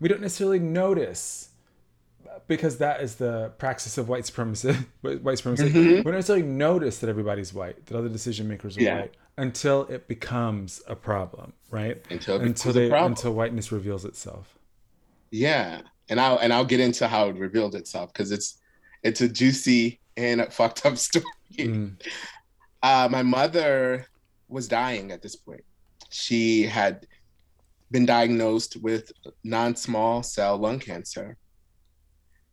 [0.00, 1.50] we don't necessarily notice
[2.48, 5.96] because that is the praxis of white supremacy white supremacy mm-hmm.
[5.96, 9.00] we don't necessarily notice that everybody's white that other decision makers are yeah.
[9.00, 14.58] white until it becomes a problem right until until they until whiteness reveals itself
[15.30, 18.58] yeah and i'll and i'll get into how it revealed itself because it's
[19.02, 21.24] it's a juicy and fucked up story
[21.56, 21.94] mm.
[22.82, 24.06] Uh, my mother
[24.48, 25.64] was dying at this point.
[26.08, 27.06] She had
[27.90, 29.12] been diagnosed with
[29.44, 31.36] non small cell lung cancer.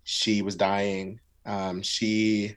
[0.04, 1.20] She was dying.
[1.46, 2.56] Um, she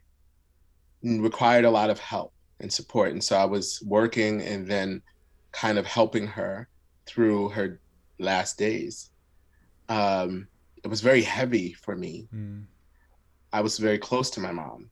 [1.02, 3.12] required a lot of help and support.
[3.12, 5.02] And so I was working and then
[5.52, 6.68] kind of helping her
[7.06, 7.80] through her
[8.18, 9.10] last days.
[9.88, 10.46] Um,
[10.82, 12.28] it was very heavy for me.
[12.34, 12.64] Mm.
[13.52, 14.90] I was very close to my mom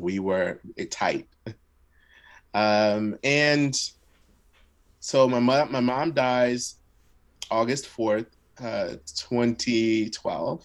[0.00, 0.60] we were
[0.90, 1.28] tight.
[2.52, 3.76] Um, and
[4.98, 6.76] so my mom, my mom dies
[7.50, 8.26] August 4th,
[8.60, 10.64] uh, 2012.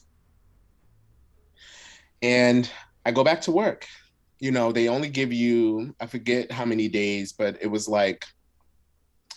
[2.21, 2.69] And
[3.06, 3.86] I go back to work.
[4.39, 8.26] You know, they only give you, I forget how many days, but it was like,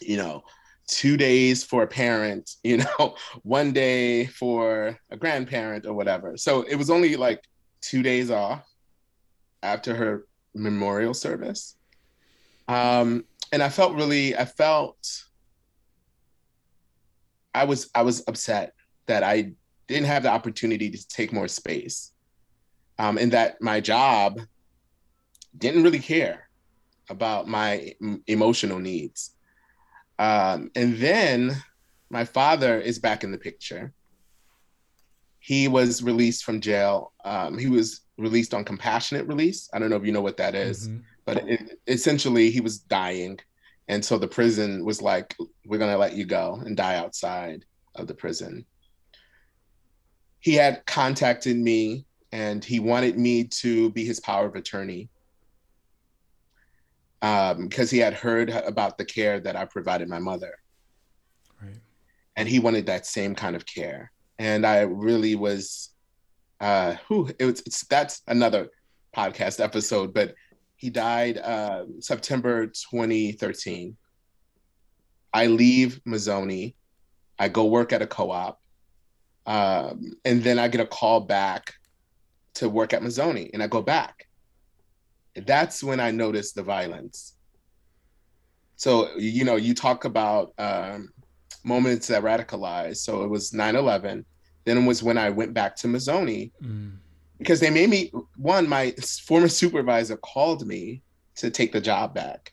[0.00, 0.42] you know,
[0.86, 6.36] two days for a parent, you know, one day for a grandparent or whatever.
[6.36, 7.42] So it was only like
[7.80, 8.64] two days off
[9.62, 11.76] after her memorial service.
[12.66, 14.98] Um, and I felt really, I felt
[17.54, 18.74] I was I was upset
[19.06, 19.52] that I
[19.88, 22.12] didn't have the opportunity to take more space.
[22.98, 24.40] Um, and that my job
[25.58, 26.48] didn't really care
[27.10, 27.94] about my
[28.26, 29.32] emotional needs.
[30.18, 31.56] Um, and then
[32.10, 33.92] my father is back in the picture.
[35.40, 37.12] He was released from jail.
[37.24, 39.70] Um, he was released on compassionate release.
[39.72, 41.00] I don't know if you know what that is, mm-hmm.
[41.24, 43.38] but it, essentially he was dying.
[43.86, 45.34] And so the prison was like,
[45.64, 48.66] we're going to let you go and die outside of the prison.
[50.40, 55.08] He had contacted me and he wanted me to be his power of attorney
[57.20, 60.54] because um, he had heard about the care that I provided my mother.
[61.60, 61.80] Right.
[62.36, 64.12] And he wanted that same kind of care.
[64.38, 65.90] And I really was
[66.60, 68.68] uh who it was it's that's another
[69.16, 70.34] podcast episode but
[70.74, 73.96] he died uh, september 2013
[75.32, 76.74] I leave Mazzoni,
[77.38, 78.60] I go work at a co-op,
[79.46, 81.74] um, and then I get a call back
[82.54, 84.26] to work at Mazzoni, and I go back.
[85.46, 87.34] That's when I noticed the violence.
[88.76, 91.10] So you know, you talk about um,
[91.64, 92.98] moments that radicalize.
[92.98, 94.24] So it was 9-11.
[94.64, 96.96] Then it was when I went back to Mazzoni mm.
[97.38, 98.92] because they made me one, my
[99.26, 101.02] former supervisor called me
[101.36, 102.52] to take the job back.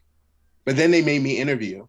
[0.63, 1.87] But then they made me interview.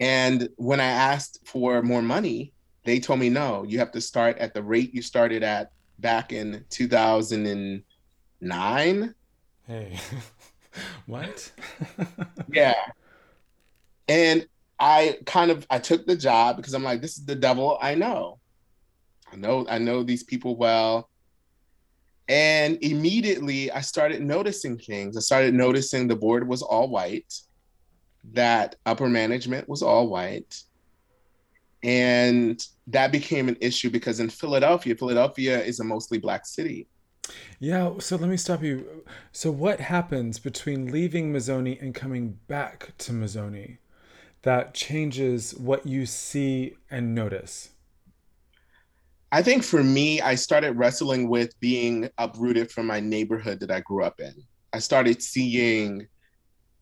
[0.00, 2.52] And when I asked for more money,
[2.84, 6.32] they told me no, you have to start at the rate you started at back
[6.32, 6.64] in
[8.40, 9.14] 2009.
[9.66, 9.98] Hey.
[11.06, 11.50] what?
[12.52, 12.74] yeah.
[14.08, 14.46] And
[14.78, 17.94] I kind of I took the job because I'm like, this is the devil I
[17.94, 18.38] know.
[19.32, 21.10] I know I know these people well.
[22.28, 25.16] And immediately I started noticing things.
[25.16, 27.40] I started noticing the board was all white,
[28.32, 30.62] that upper management was all white.
[31.82, 36.86] And that became an issue because in Philadelphia, Philadelphia is a mostly black city.
[37.60, 39.04] Yeah, so let me stop you.
[39.32, 43.78] So what happens between leaving Mazzoni and coming back to Mazzoni?
[44.42, 47.70] that changes what you see and notice?
[49.30, 53.80] I think for me, I started wrestling with being uprooted from my neighborhood that I
[53.80, 54.34] grew up in.
[54.72, 56.06] I started seeing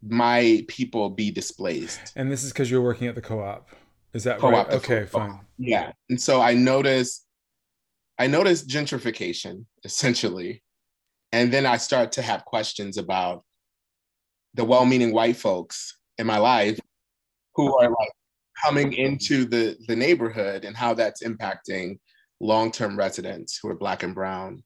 [0.03, 2.13] my people be displaced.
[2.15, 3.69] And this is because you're working at the co-op.
[4.13, 4.77] Is that co-op right?
[4.77, 5.31] Okay, co-op.
[5.31, 5.41] fine.
[5.59, 5.93] Yeah.
[6.09, 7.26] And so I noticed
[8.19, 10.63] I noticed gentrification essentially.
[11.33, 13.45] And then I start to have questions about
[14.55, 16.79] the well-meaning white folks in my life
[17.55, 18.13] who are like
[18.65, 21.99] coming into the the neighborhood and how that's impacting
[22.41, 24.63] long-term residents who are black and brown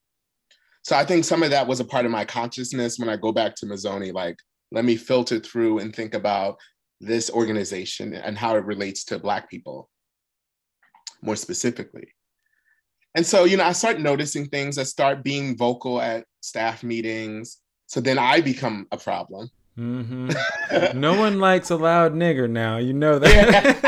[0.82, 3.32] so i think some of that was a part of my consciousness when i go
[3.32, 4.36] back to mazzoni like
[4.72, 6.56] let me filter through and think about
[7.00, 9.88] this organization and how it relates to black people
[11.22, 12.08] more specifically
[13.14, 17.58] and so you know i start noticing things i start being vocal at staff meetings
[17.86, 20.98] so then i become a problem Mm-hmm.
[21.00, 22.76] no one likes a loud nigger now.
[22.76, 23.80] You know that.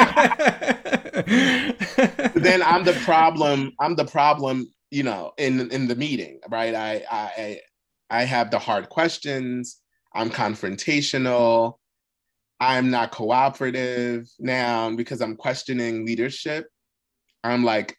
[2.35, 3.73] then I'm the problem.
[3.79, 4.73] I'm the problem.
[4.91, 6.75] You know, in in the meeting, right?
[6.75, 7.61] I I
[8.11, 9.79] I have the hard questions.
[10.15, 11.75] I'm confrontational.
[12.61, 16.69] I'm not cooperative now because I'm questioning leadership.
[17.43, 17.97] I'm like,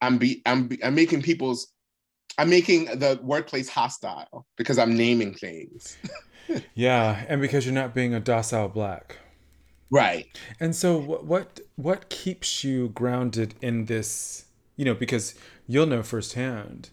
[0.00, 1.72] I'm be I'm be, I'm making people's
[2.38, 5.96] I'm making the workplace hostile because I'm naming things.
[6.74, 9.18] yeah, and because you're not being a docile black.
[9.90, 10.26] Right.
[10.60, 14.46] And so what what what keeps you grounded in this,
[14.76, 15.34] you know, because
[15.66, 16.90] you'll know firsthand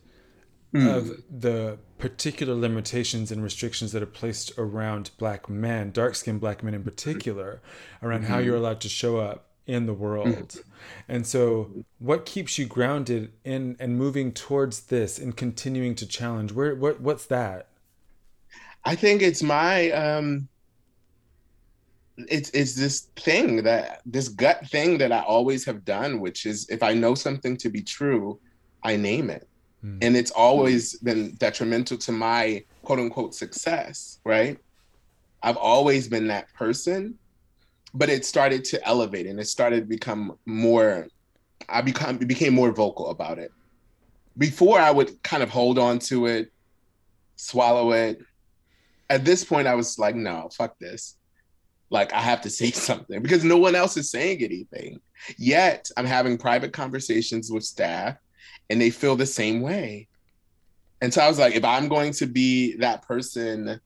[0.73, 0.93] mm.
[0.93, 6.73] of the particular limitations and restrictions that are placed around black men, dark-skinned black men
[6.73, 7.61] in particular,
[8.01, 8.33] around mm-hmm.
[8.33, 10.27] how you're allowed to show up in the world.
[10.49, 10.69] Mm-hmm.
[11.09, 16.51] And so what keeps you grounded in and moving towards this and continuing to challenge?
[16.51, 17.67] Where what what's that?
[18.83, 20.47] I think it's my um
[22.17, 26.67] it's it's this thing that this gut thing that I always have done, which is
[26.69, 28.39] if I know something to be true,
[28.83, 29.47] I name it.
[29.83, 29.99] Mm.
[30.01, 34.57] And it's always been detrimental to my quote unquote success, right?
[35.43, 37.17] I've always been that person,
[37.95, 41.07] but it started to elevate and it started to become more
[41.67, 43.51] I become became more vocal about it.
[44.37, 46.51] Before I would kind of hold on to it,
[47.37, 48.21] swallow it,
[49.09, 51.15] at this point, I was like, no, fuck this.
[51.89, 54.99] Like, I have to say something because no one else is saying anything.
[55.37, 58.17] Yet, I'm having private conversations with staff
[58.69, 60.07] and they feel the same way.
[61.01, 63.79] And so I was like, if I'm going to be that person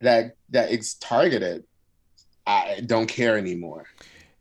[0.00, 1.64] that that is targeted,
[2.46, 3.86] I don't care anymore.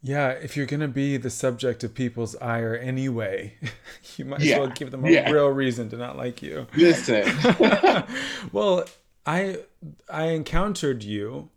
[0.02, 3.56] Yeah, if you're gonna be the subject of people's ire anyway,
[4.18, 4.56] you might yeah.
[4.56, 5.30] as well give them a yeah.
[5.30, 6.68] real reason to not like you.
[6.76, 7.30] Listen.
[8.52, 8.86] well,
[9.26, 9.58] I
[10.10, 11.50] I encountered you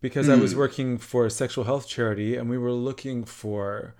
[0.00, 0.34] because mm.
[0.34, 0.58] I was hmm.
[0.58, 3.94] working for a sexual health charity and we were looking for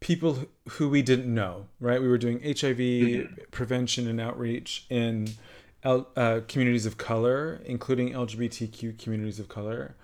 [0.00, 2.02] people who we didn't know, right?
[2.02, 3.34] We were doing HIV mm-hmm.
[3.52, 5.28] prevention and outreach in
[5.84, 9.94] uh, communities of color, including LGBTQ communities of color.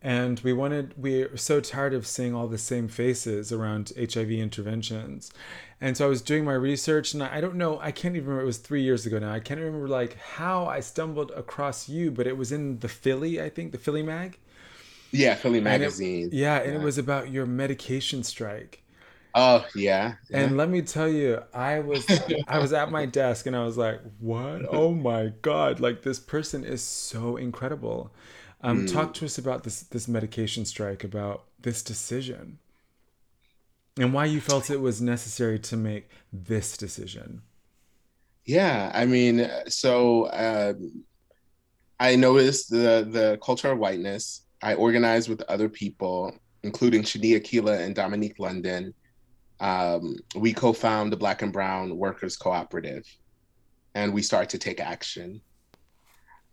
[0.00, 5.32] And we wanted, we're so tired of seeing all the same faces around HIV interventions.
[5.80, 8.42] And so I was doing my research, and I don't know, I can't even remember,
[8.42, 9.32] it was three years ago now.
[9.32, 13.40] I can't remember like how I stumbled across you, but it was in the Philly,
[13.40, 14.38] I think, the Philly Mag.
[15.10, 16.24] Yeah, Philly Magazine.
[16.24, 16.80] And it, yeah, and yeah.
[16.80, 18.82] it was about your medication strike.
[19.34, 20.14] Oh yeah.
[20.30, 20.40] yeah.
[20.40, 22.06] And let me tell you, I was
[22.48, 24.62] I was at my desk and I was like, "What?
[24.68, 25.80] Oh my god!
[25.80, 28.10] Like this person is so incredible."
[28.60, 28.92] Um, mm.
[28.92, 32.58] Talk to us about this this medication strike, about this decision,
[33.98, 37.42] and why you felt it was necessary to make this decision.
[38.44, 41.04] Yeah, I mean, so um,
[42.00, 44.42] I noticed the the culture of whiteness.
[44.62, 46.34] I organized with other people,
[46.64, 48.92] including Shani Akilah and Dominique London.
[49.60, 53.04] Um, we co-found the Black and Brown Workers Cooperative,
[53.94, 55.40] and we started to take action.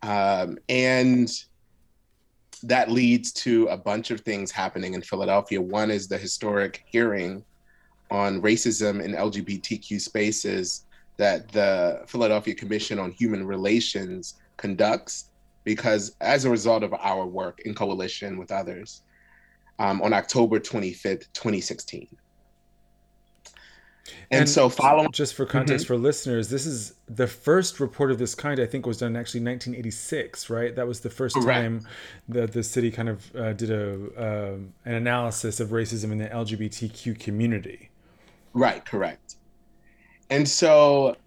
[0.02, 1.30] Um, and
[2.68, 5.62] that leads to a bunch of things happening in Philadelphia.
[5.62, 7.44] One is the historic hearing
[8.10, 10.86] on racism in LGBTQ spaces
[11.18, 15.30] that the Philadelphia Commission on Human Relations conducts,
[15.64, 19.04] because as a result of our work in coalition with others,
[19.78, 22.08] um, on October 25th, 2016.
[24.30, 25.96] And, and so, following just for context mm-hmm.
[25.96, 28.60] for listeners, this is the first report of this kind.
[28.60, 30.76] I think was done actually 1986, right?
[30.76, 31.48] That was the first Correct.
[31.48, 31.88] time
[32.30, 36.28] that the city kind of uh, did a uh, an analysis of racism in the
[36.28, 37.90] LGBTQ community.
[38.54, 38.86] Right.
[38.86, 39.36] Correct.
[40.30, 41.18] And so,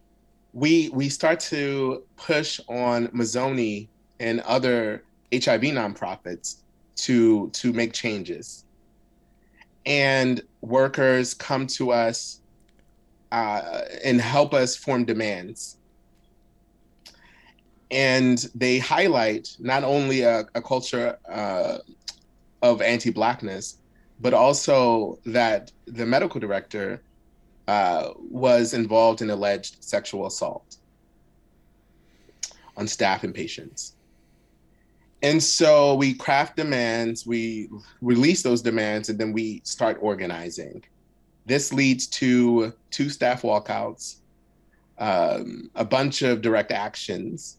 [0.52, 3.88] we we start to push on Mazzoni
[4.20, 5.02] and other
[5.32, 6.58] HIV nonprofits
[6.96, 8.64] to to make changes.
[9.84, 12.40] And workers come to us
[13.32, 15.76] uh, and help us form demands.
[17.90, 21.78] And they highlight not only a, a culture uh,
[22.62, 23.78] of anti Blackness,
[24.20, 27.02] but also that the medical director
[27.66, 30.76] uh, was involved in alleged sexual assault
[32.76, 33.94] on staff and patients.
[35.22, 37.68] And so we craft demands, we
[38.00, 40.84] release those demands, and then we start organizing.
[41.48, 44.16] This leads to two staff walkouts,
[44.98, 47.56] um, a bunch of direct actions,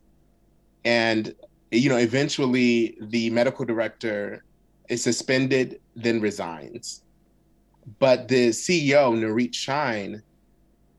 [0.86, 1.34] and
[1.72, 4.44] you know, eventually the medical director
[4.90, 7.02] is suspended, then resigns.
[7.98, 10.22] But the CEO, Nurit Shein,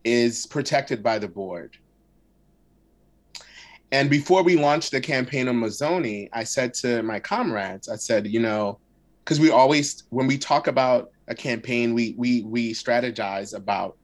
[0.02, 1.76] is protected by the board.
[3.92, 8.26] And before we launched the campaign on Mazzoni, I said to my comrades, I said,
[8.26, 8.80] you know,
[9.24, 13.96] because we always, when we talk about a campaign, we we we strategize about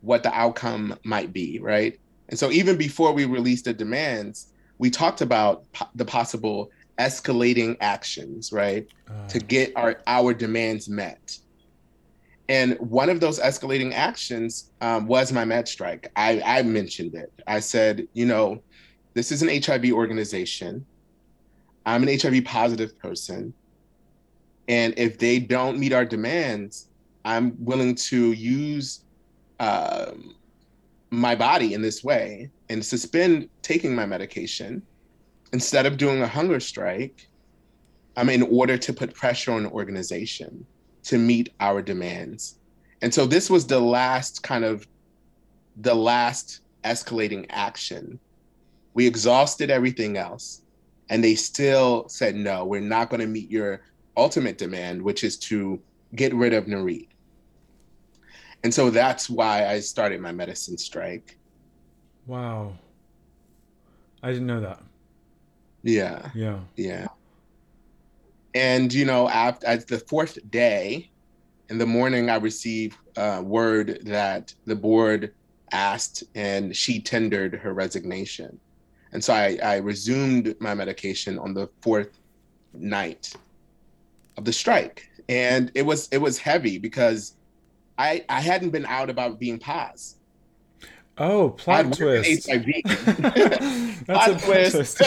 [0.00, 1.98] what the outcome might be, right?
[2.28, 7.76] And so even before we released the demands, we talked about po- the possible escalating
[7.80, 9.28] actions, right, uh.
[9.28, 11.38] to get our our demands met.
[12.48, 16.10] And one of those escalating actions um, was my med strike.
[16.14, 17.32] I, I mentioned it.
[17.46, 18.62] I said, you know,
[19.14, 20.84] this is an HIV organization.
[21.86, 23.54] I'm an HIV positive person.
[24.68, 26.88] And if they don't meet our demands,
[27.24, 29.00] I'm willing to use
[29.60, 30.34] um,
[31.10, 34.82] my body in this way and suspend taking my medication
[35.52, 37.28] instead of doing a hunger strike.
[38.16, 40.66] I'm in order to put pressure on the organization
[41.04, 42.58] to meet our demands.
[43.02, 44.86] And so this was the last kind of
[45.76, 48.18] the last escalating action.
[48.94, 50.62] We exhausted everything else
[51.10, 53.82] and they still said no, we're not going to meet your
[54.16, 55.80] ultimate demand, which is to
[56.14, 57.08] get rid of Nurit.
[58.62, 61.36] And so that's why I started my medicine strike.
[62.26, 62.72] Wow.
[64.22, 64.82] I didn't know that.
[65.82, 66.30] Yeah.
[66.34, 66.60] Yeah.
[66.76, 67.08] Yeah.
[68.54, 71.10] And, you know, after at the fourth day,
[71.68, 75.34] in the morning, I received uh, word that the board
[75.72, 78.58] asked and she tendered her resignation.
[79.12, 82.18] And so I, I resumed my medication on the fourth
[82.72, 83.34] night
[84.36, 87.36] of the strike, and it was it was heavy because
[87.98, 90.16] I I hadn't been out about being pos.
[91.16, 92.48] Oh, plot twist!
[92.48, 92.66] HIV.
[94.06, 95.00] plot twist.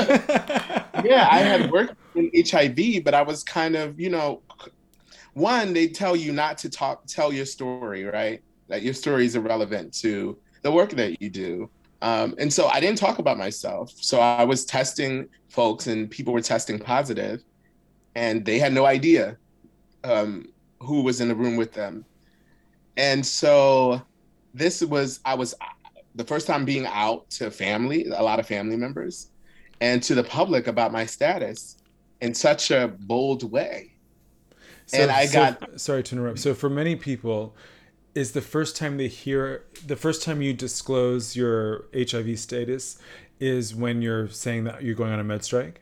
[1.04, 4.42] yeah, I had worked in HIV, but I was kind of you know,
[5.34, 8.42] one they tell you not to talk, tell your story, right?
[8.70, 11.70] That your story is irrelevant to the work that you do.
[12.02, 13.92] Um, and so I didn't talk about myself.
[13.96, 17.44] So I was testing folks, and people were testing positive
[18.18, 19.38] and they had no idea
[20.04, 20.48] um,
[20.80, 22.04] who was in the room with them.
[22.98, 24.02] And so
[24.56, 25.54] this was I was
[26.16, 29.30] the first time being out to family, a lot of family members,
[29.82, 31.78] and to the public about my status
[32.20, 33.94] in such a bold way.
[34.88, 36.40] So, and I so, got sorry to interrupt.
[36.40, 37.56] So for many people,
[38.16, 42.98] is the first time they hear the first time you disclose your HIV status
[43.40, 45.82] is when you're saying that you're going on a med strike?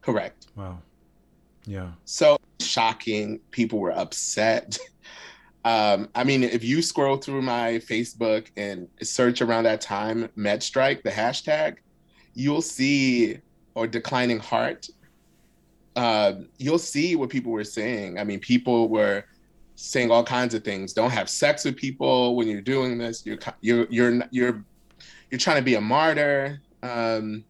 [0.00, 0.46] Correct.
[0.56, 0.78] Wow.
[1.64, 1.92] Yeah.
[2.04, 3.40] So shocking.
[3.50, 4.78] People were upset.
[5.64, 11.02] Um, I mean, if you scroll through my Facebook and search around that time, MedStrike,
[11.04, 11.76] the hashtag,
[12.34, 13.38] you'll see
[13.74, 14.88] or declining heart.
[15.96, 18.18] uh, you'll see what people were saying.
[18.18, 19.24] I mean, people were
[19.76, 20.92] saying all kinds of things.
[20.92, 23.24] Don't have sex with people when you're doing this.
[23.26, 24.64] You're you're you're you're
[25.30, 26.60] you're trying to be a martyr.
[26.82, 27.44] Um,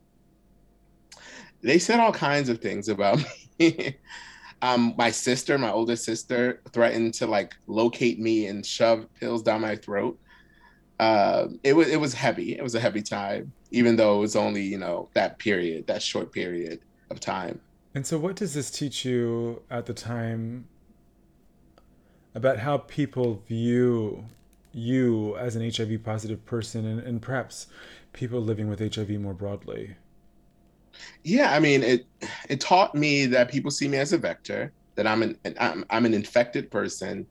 [1.62, 3.41] they said all kinds of things about me.
[4.62, 9.60] um, my sister, my oldest sister, threatened to like locate me and shove pills down
[9.60, 10.18] my throat.
[11.00, 12.56] Uh, it was it was heavy.
[12.56, 16.02] It was a heavy time, even though it was only you know that period, that
[16.02, 17.60] short period of time.
[17.94, 20.66] And so, what does this teach you at the time
[22.34, 24.24] about how people view
[24.72, 27.66] you as an HIV positive person and, and perhaps
[28.12, 29.96] people living with HIV more broadly?
[31.24, 32.06] Yeah, I mean, it
[32.48, 36.06] it taught me that people see me as a vector, that I'm an I'm, I'm
[36.06, 37.26] an infected person,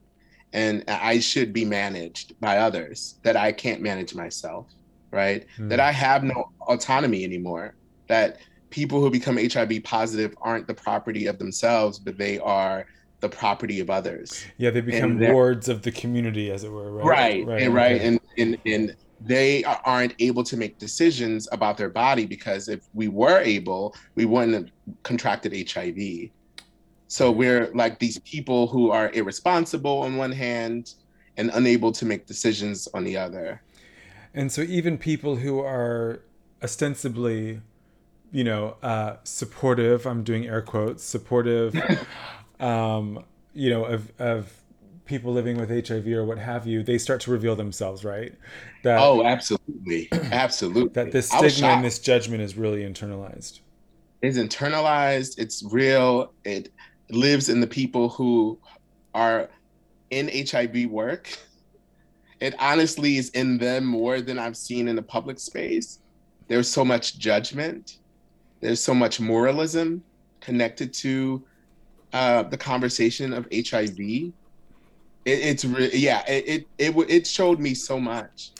[0.54, 3.20] and I should be managed by others.
[3.24, 4.68] That I can't manage myself,
[5.12, 5.46] right?
[5.58, 5.70] Mm.
[5.70, 7.76] That I have no autonomy anymore.
[8.08, 8.38] That
[8.70, 12.86] people who become HIV positive aren't the property of themselves, but they are
[13.20, 14.44] the property of others.
[14.58, 16.92] Yeah, they become wards of the community, as it were.
[16.92, 18.02] Right, right, right, and, right.
[18.02, 23.08] And and and they aren't able to make decisions about their body because if we
[23.08, 24.72] were able, we wouldn't have
[25.04, 26.30] contracted HIV.
[27.08, 30.96] So we're like these people who are irresponsible on one hand
[31.38, 33.62] and unable to make decisions on the other.
[34.34, 36.22] And so even people who are
[36.64, 37.62] ostensibly,
[38.32, 41.76] you know, uh, supportive, I'm doing air quotes, supportive,
[42.60, 44.54] um, you know, of, of
[45.06, 48.34] people living with HIV or what have you, they start to reveal themselves, right?
[48.84, 50.90] That, oh, absolutely, absolutely.
[50.90, 53.60] That this stigma and this judgment is really internalized.
[54.22, 55.40] It's internalized.
[55.40, 56.34] It's real.
[56.44, 56.70] It
[57.10, 58.58] lives in the people who
[59.14, 59.50] are
[60.10, 61.38] in HIV work.
[62.40, 66.00] It honestly is in them more than I've seen in the public space.
[66.48, 67.98] There's so much judgment.
[68.62, 70.04] There's so much moralism
[70.40, 71.44] connected to
[72.14, 74.34] uh, the conversation of HIV
[75.26, 78.52] it, it's re- yeah, it, it it it showed me so much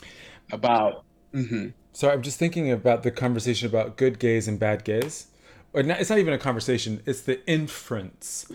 [0.50, 1.04] about.
[1.34, 1.68] Mm-hmm.
[1.92, 5.26] So I'm just thinking about the conversation about good gays and bad gays.
[5.74, 8.50] Or not, it's not even a conversation; it's the inference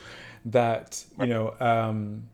[0.45, 1.55] that you know.
[1.59, 2.29] Um,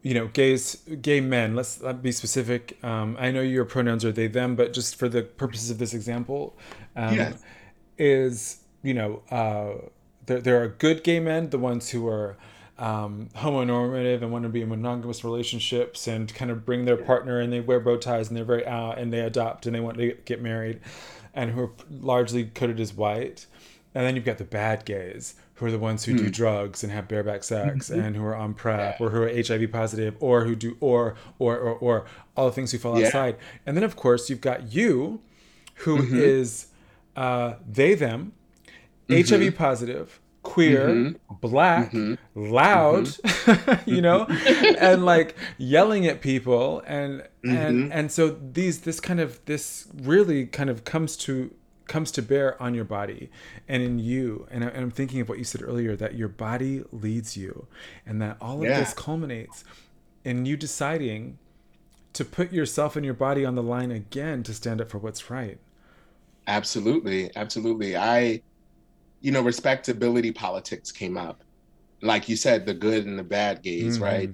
[0.00, 1.56] you know, gays, gay men.
[1.56, 2.78] Let's be specific.
[2.84, 5.92] Um, I know your pronouns are they them, but just for the purposes of this
[5.92, 6.56] example,
[6.94, 7.42] um, yes.
[7.98, 9.88] is you know, uh,
[10.26, 12.36] there there are good gay men, the ones who are
[12.78, 17.40] um, homonormative and want to be in monogamous relationships and kind of bring their partner
[17.40, 19.98] and they wear bow ties and they're very out and they adopt and they want
[19.98, 20.80] to get married
[21.34, 23.46] and who are largely coded as white.
[23.94, 26.18] And then you've got the bad gays who are the ones who mm.
[26.18, 26.30] do hmm.
[26.30, 27.98] drugs and have bareback sex mm-hmm.
[27.98, 29.04] and who are on PrEP yeah.
[29.04, 32.06] or who are HIV positive or who do or or or, or
[32.36, 33.06] all the things who fall yeah.
[33.06, 33.36] outside.
[33.66, 35.20] And then of course you've got you
[35.76, 36.16] who mm-hmm.
[36.16, 36.68] is
[37.16, 38.32] uh, they them
[39.08, 39.36] mm-hmm.
[39.36, 41.34] HIV positive queer, mm-hmm.
[41.40, 42.52] black, mm-hmm.
[42.52, 43.90] loud, mm-hmm.
[43.90, 44.24] you know,
[44.80, 47.92] and like yelling at people and and mm-hmm.
[47.92, 51.54] and so these this kind of this really kind of comes to
[51.86, 53.30] comes to bear on your body
[53.66, 56.84] and in you and, I, am thinking of what you said earlier that your body
[56.92, 57.66] leads you
[58.04, 58.78] and that all of yeah.
[58.78, 59.64] this culminates
[60.22, 61.38] in you deciding
[62.12, 65.30] to put yourself and your body on the line again to stand up for what's
[65.30, 65.58] right
[66.46, 68.40] absolutely absolutely i
[69.20, 71.42] you know, respectability politics came up.
[72.02, 74.04] Like you said, the good and the bad gays, mm-hmm.
[74.04, 74.30] right?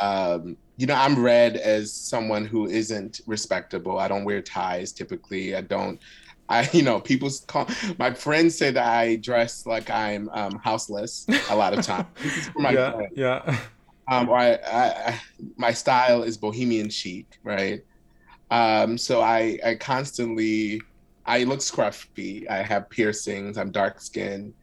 [0.00, 3.98] Um, you know, I'm read as someone who isn't respectable.
[3.98, 5.54] I don't wear ties typically.
[5.54, 6.00] I don't.
[6.48, 11.26] I, you know, people call my friends say that I dress like I'm um, houseless
[11.50, 12.06] a lot of times.
[12.22, 13.12] this is for my yeah, friends.
[13.16, 13.58] Yeah.
[14.06, 15.20] Um, or I, I, I,
[15.56, 17.82] my style is bohemian chic, right?
[18.50, 20.82] Um, so I, I constantly
[21.26, 22.48] I look scruffy.
[22.50, 23.56] I have piercings.
[23.56, 24.54] I'm dark skinned.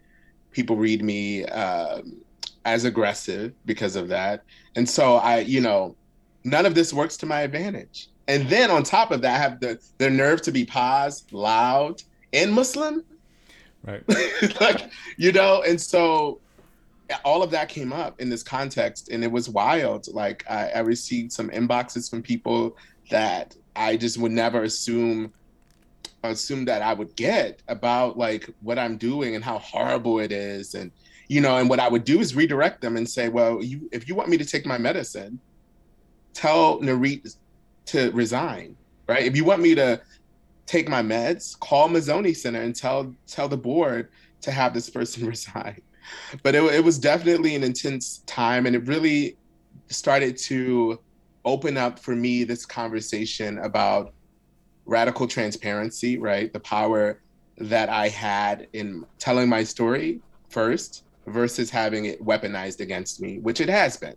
[0.51, 2.18] People read me um,
[2.66, 4.43] as aggressive because of that.
[4.76, 5.95] And so I, you know,
[6.43, 8.09] none of this works to my advantage.
[8.28, 12.03] And then on top of that, I have the the nerve to be paused, loud,
[12.34, 13.03] and Muslim.
[13.84, 14.03] Right.
[14.62, 16.39] like, you know, and so
[17.26, 20.07] all of that came up in this context and it was wild.
[20.14, 22.78] Like I, I received some inboxes from people
[23.09, 25.34] that I just would never assume
[26.30, 30.76] assume that I would get about like what I'm doing and how horrible it is
[30.76, 30.91] and
[31.28, 34.07] you know and what I would do is redirect them and say well you if
[34.07, 35.39] you want me to take my medicine
[36.34, 37.36] tell Nurit
[37.88, 38.76] to resign
[39.11, 39.24] right?
[39.24, 40.01] If you want me to
[40.65, 44.09] take my meds call Mazzoni Center and tell tell the board
[44.41, 45.82] to have this person resign.
[46.43, 49.38] But it, it was definitely an intense time and it really
[49.89, 50.99] started to
[51.43, 54.13] open up for me this conversation about
[54.86, 56.52] radical transparency, right?
[56.52, 57.22] The power
[57.58, 60.20] that I had in telling my story
[60.50, 64.16] first versus having it weaponized against me, which it has been.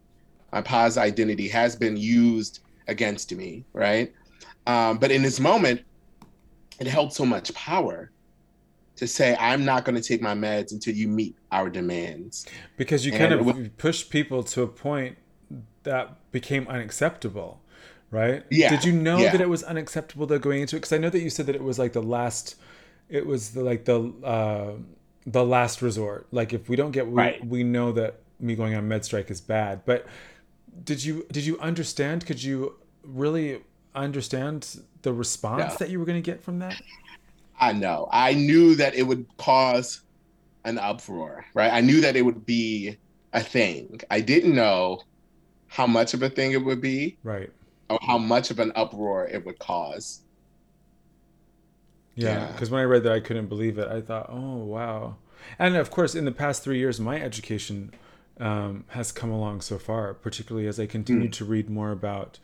[0.53, 4.13] My pos identity has been used against me, right?
[4.67, 5.83] Um, but in this moment,
[6.81, 8.11] it held so much power
[8.97, 12.47] to say, I'm not going to take my meds until you meet our demands.
[12.77, 15.19] Because you and kind of was, pushed people to a point
[15.83, 17.61] that became unacceptable,
[18.15, 18.45] right?
[18.51, 18.71] Yeah.
[18.71, 19.33] Did you know yeah.
[19.33, 20.81] that it was unacceptable though going into it?
[20.81, 22.57] Because I know that you said that it was like the last,
[23.09, 24.73] it was the, like the, uh,
[25.27, 26.29] the last resort.
[26.31, 27.47] Like if we don't get, we, right.
[27.47, 29.85] we know that me going on med strike is bad.
[29.85, 30.07] But
[30.85, 32.25] did you, did you understand?
[32.25, 33.61] Could you really
[33.95, 35.77] understand the response no.
[35.79, 36.81] that you were going to get from that?
[37.61, 38.09] I know.
[38.13, 40.01] I knew that it would cause
[40.65, 41.73] an uproar, right?
[41.73, 42.97] I knew that it would be
[43.33, 44.01] a thing.
[44.11, 45.03] I didn't know
[45.69, 47.51] how much of a thing it would be, right?
[47.91, 50.21] Or how much of an uproar it would cause.
[52.15, 52.75] Yeah, because yeah.
[52.75, 53.89] when I read that, I couldn't believe it.
[53.89, 55.17] I thought, oh wow,
[55.59, 57.93] and of course, in the past three years, my education
[58.39, 61.33] um, has come along so far, particularly as I continue mm.
[61.33, 62.39] to read more about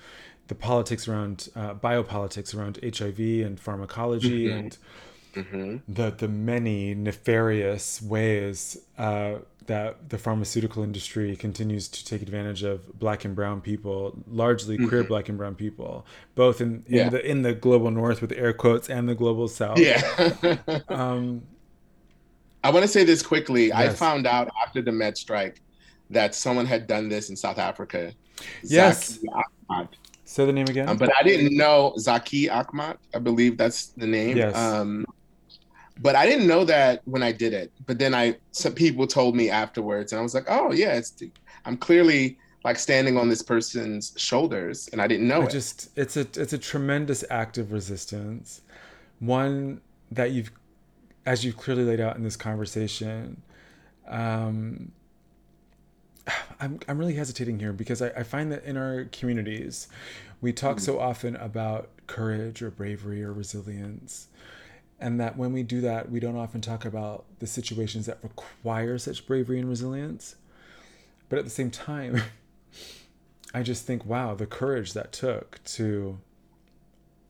[0.49, 4.59] the politics around uh, biopolitics around HIV and pharmacology mm-hmm.
[4.59, 4.79] and
[5.35, 5.77] mm-hmm.
[5.93, 9.37] the the many nefarious ways uh,
[9.71, 14.89] that the pharmaceutical industry continues to take advantage of black and brown people, largely mm-hmm.
[14.89, 16.05] queer black and brown people,
[16.35, 17.09] both in, in yeah.
[17.09, 19.79] the in the global north with air quotes and the global south.
[19.79, 20.03] Yeah.
[20.89, 21.43] um,
[22.65, 23.69] I want to say this quickly.
[23.69, 23.79] Yes.
[23.79, 25.63] I found out after the Med strike
[26.11, 28.13] that someone had done this in South Africa.
[28.65, 29.21] Yes.
[30.25, 30.89] Say the name again.
[30.89, 32.97] Um, but I didn't know Zackie Achmat.
[33.15, 34.37] I believe that's the name.
[34.37, 34.57] Yes.
[34.57, 35.07] Um,
[36.01, 37.73] but I didn't know that when I did it.
[37.87, 41.23] But then I some people told me afterwards, and I was like, oh yeah, it's
[41.65, 45.51] I'm clearly like standing on this person's shoulders, and I didn't know I it.
[45.51, 48.63] Just it's a it's a tremendous act of resistance,
[49.19, 49.81] one
[50.11, 50.51] that you've,
[51.27, 53.43] as you've clearly laid out in this conversation.
[54.09, 54.93] Um,
[56.61, 59.89] I'm, I'm really hesitating here because I, I find that in our communities,
[60.41, 60.85] we talk mm-hmm.
[60.85, 64.29] so often about courage or bravery or resilience.
[65.01, 68.99] And that when we do that, we don't often talk about the situations that require
[68.99, 70.37] such bravery and resilience.
[71.31, 72.23] But at the same time,
[73.55, 76.19] I just think, wow, the courage that took to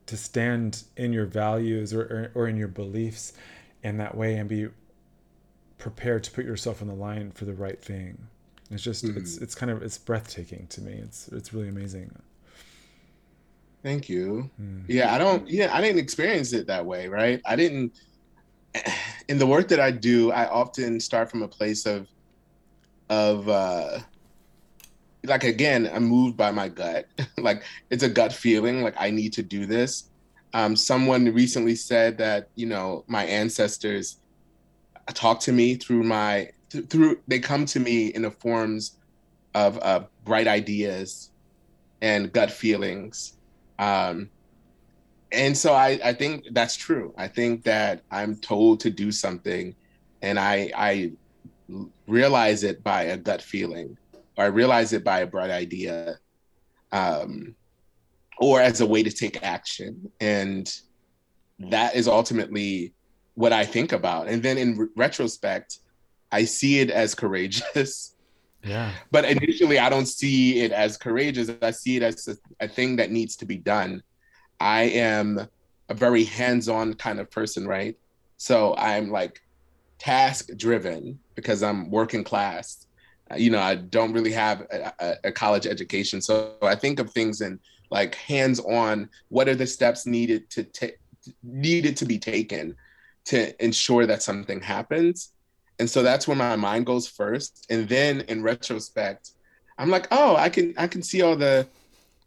[0.07, 3.31] to stand in your values or, or, or in your beliefs
[3.81, 4.67] in that way and be
[5.77, 8.17] prepared to put yourself on the line for the right thing.
[8.69, 9.17] It's just mm-hmm.
[9.17, 10.93] it's it's kind of it's breathtaking to me.
[10.93, 12.11] It's it's really amazing.
[13.83, 14.49] Thank you.
[14.61, 14.85] Mm.
[14.87, 17.41] Yeah, I don't yeah, I didn't experience it that way, right?
[17.45, 17.97] I didn't
[19.27, 22.07] in the work that I do, I often start from a place of
[23.09, 23.99] of uh
[25.23, 27.05] like again, I'm moved by my gut.
[27.37, 30.09] like it's a gut feeling like I need to do this.
[30.53, 34.19] Um someone recently said that, you know, my ancestors
[35.13, 36.49] talk to me through my
[36.89, 38.97] through they come to me in the forms
[39.53, 41.31] of uh, bright ideas
[42.01, 43.37] and gut feelings
[43.81, 44.29] um,
[45.31, 47.13] and so I, I think that's true.
[47.17, 49.75] I think that i'm told to do something
[50.21, 51.11] and i i
[52.07, 53.97] realize it by a gut feeling
[54.37, 56.17] or i realize it by a bright idea
[56.91, 57.55] um,
[58.37, 60.11] or as a way to take action.
[60.19, 60.69] And
[61.59, 62.93] that is ultimately
[63.35, 64.27] what i think about.
[64.27, 65.79] And then in re- retrospect
[66.31, 68.15] I see it as courageous.
[68.63, 68.93] Yeah.
[69.11, 71.49] But initially, I don't see it as courageous.
[71.61, 74.03] I see it as a, a thing that needs to be done.
[74.59, 75.47] I am
[75.89, 77.97] a very hands on kind of person, right?
[78.37, 79.41] So I'm like
[79.97, 82.87] task driven because I'm working class.
[83.31, 86.21] Uh, you know, I don't really have a, a college education.
[86.21, 87.59] So I think of things in
[87.89, 90.97] like hands on what are the steps needed to take
[91.43, 92.75] needed to be taken
[93.25, 95.33] to ensure that something happens
[95.79, 99.31] and so that's where my mind goes first and then in retrospect
[99.77, 101.67] i'm like oh i can i can see all the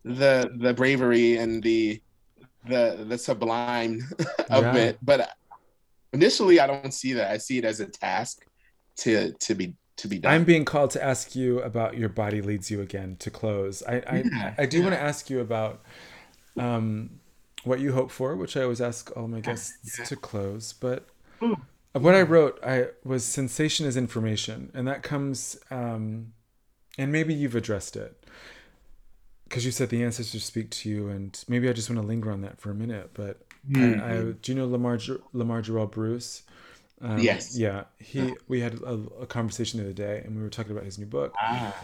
[0.05, 2.01] the the bravery and the
[2.69, 4.01] the the sublime
[4.51, 4.75] of yeah.
[4.75, 5.31] it but
[6.13, 8.47] initially i don't see that i see it as a task
[8.97, 12.43] to to be to be done i'm being called to ask you about your body
[12.43, 14.55] leads you again to close i i, yeah.
[14.59, 14.85] I do yeah.
[14.85, 15.83] want to ask you about
[16.59, 17.21] um
[17.65, 21.07] what you hope for which i always ask all my guests to close but
[21.43, 21.57] Ooh
[22.03, 26.33] what I wrote I was sensation is information, and that comes, um,
[26.99, 28.25] and maybe you've addressed it
[29.45, 32.31] because you said the ancestors speak to you, and maybe I just want to linger
[32.33, 33.11] on that for a minute.
[33.15, 34.01] But mm-hmm.
[34.01, 34.99] I, I, do you know Lamar
[35.33, 36.43] Lamar Jarrell Bruce?
[37.01, 37.57] Um, yes.
[37.57, 38.35] Yeah, he.
[38.49, 41.07] We had a, a, conversation the other day, and we were talking about his new
[41.07, 41.75] book, ah.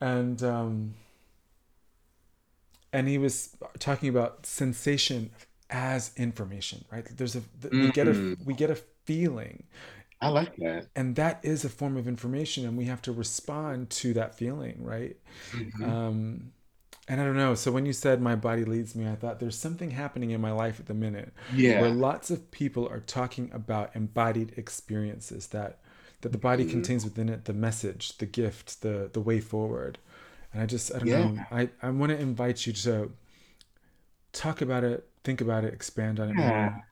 [0.00, 0.94] and um,
[2.92, 5.30] and he was talking about sensation
[5.70, 7.06] as information, right?
[7.16, 7.82] There's a mm-hmm.
[7.82, 8.78] we get a we get a
[9.08, 9.64] feeling
[10.20, 10.88] I like that.
[10.96, 14.82] And that is a form of information, and we have to respond to that feeling,
[14.82, 15.16] right?
[15.52, 15.84] Mm-hmm.
[15.84, 16.52] Um,
[17.06, 17.54] and I don't know.
[17.54, 20.52] So when you said my body leads me, I thought there's something happening in my
[20.52, 21.80] life at the minute yeah.
[21.80, 25.78] where lots of people are talking about embodied experiences that
[26.22, 26.72] that the body mm-hmm.
[26.72, 29.98] contains within it the message, the gift, the the way forward.
[30.52, 31.24] And I just I don't yeah.
[31.24, 31.44] know.
[31.52, 33.12] I, I want to invite you to
[34.32, 36.48] talk about it, think about it, expand on it yeah.
[36.48, 36.87] more.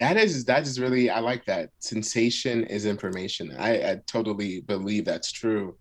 [0.00, 1.70] That is that is really I like that.
[1.78, 3.54] Sensation is information.
[3.58, 5.76] I, I totally believe that's true.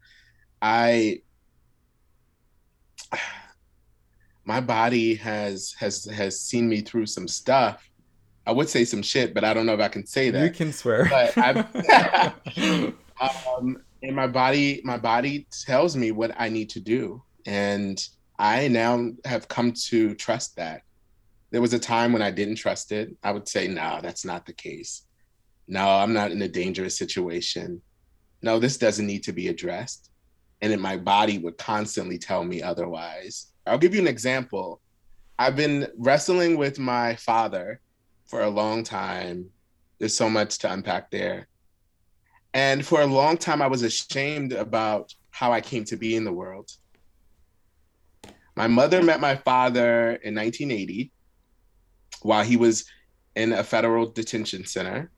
[0.61, 1.21] I
[4.45, 7.89] my body has has has seen me through some stuff.
[8.45, 10.43] I would say some shit, but I don't know if I can say that.
[10.43, 11.07] You can swear.
[11.09, 12.33] But I,
[13.57, 18.05] um, and my body, my body tells me what I need to do, and
[18.37, 20.81] I now have come to trust that.
[21.53, 23.15] There was a time when I didn't trust it.
[23.23, 25.03] I would say, no, that's not the case.
[25.67, 27.79] No, I'm not in a dangerous situation.
[28.41, 30.09] No, this doesn't need to be addressed.
[30.61, 34.81] And then my body would constantly tell me otherwise I'll give you an example.
[35.39, 37.79] I've been wrestling with my father
[38.25, 39.45] for a long time.
[39.99, 41.47] There's so much to unpack there.
[42.53, 46.25] And for a long time, I was ashamed about how I came to be in
[46.25, 46.71] the world.
[48.55, 51.11] My mother met my father in 1980
[52.23, 52.85] while he was
[53.35, 55.11] in a federal detention center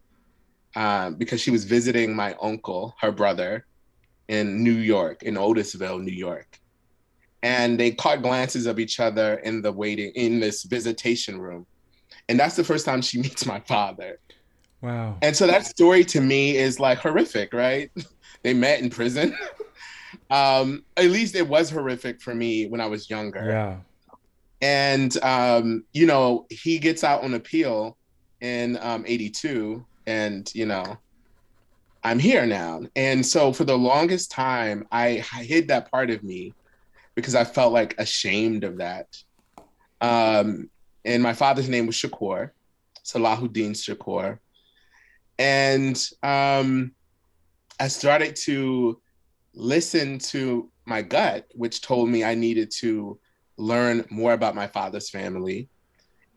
[0.76, 3.66] um, because she was visiting my uncle, her brother,
[4.28, 6.60] in New York, in Otisville, New York.
[7.43, 11.66] And they caught glances of each other in the waiting in this visitation room.
[12.28, 14.20] And that's the first time she meets my father.
[14.82, 15.18] Wow.
[15.22, 17.91] And so that story to me is like horrific right?
[18.43, 19.36] They met in prison.
[20.30, 23.45] Um at least it was horrific for me when i was younger.
[23.45, 23.78] Yeah
[24.62, 27.97] and um you know he gets out on appeal
[28.41, 30.97] in um 82 and you know
[32.03, 36.53] i'm here now and so for the longest time i, hid that part of me
[37.16, 39.08] because I felt like ashamed of that.
[40.01, 40.70] Um,
[41.06, 42.51] and my father's name was Shakur,
[43.03, 44.39] Salahuddin Shakur.
[45.39, 46.91] And um,
[47.80, 49.01] I started to
[49.53, 53.18] listen to my gut, which told me I needed to
[53.58, 55.70] learn more about my father's family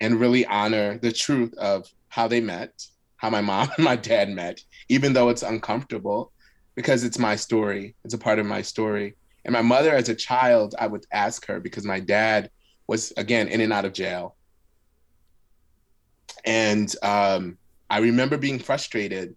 [0.01, 4.31] and really honor the truth of how they met, how my mom and my dad
[4.31, 6.33] met, even though it's uncomfortable
[6.75, 7.97] because it's my story.
[8.05, 9.17] It's a part of my story.
[9.45, 12.51] And my mother, as a child, I would ask her because my dad
[12.87, 14.37] was, again, in and out of jail.
[16.45, 17.59] And um,
[17.91, 19.35] I remember being frustrated.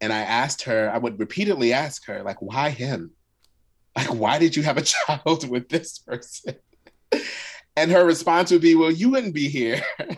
[0.00, 3.10] And I asked her, I would repeatedly ask her, like, why him?
[3.96, 6.54] Like, why did you have a child with this person?
[7.76, 9.82] And her response would be, well, you wouldn't be here.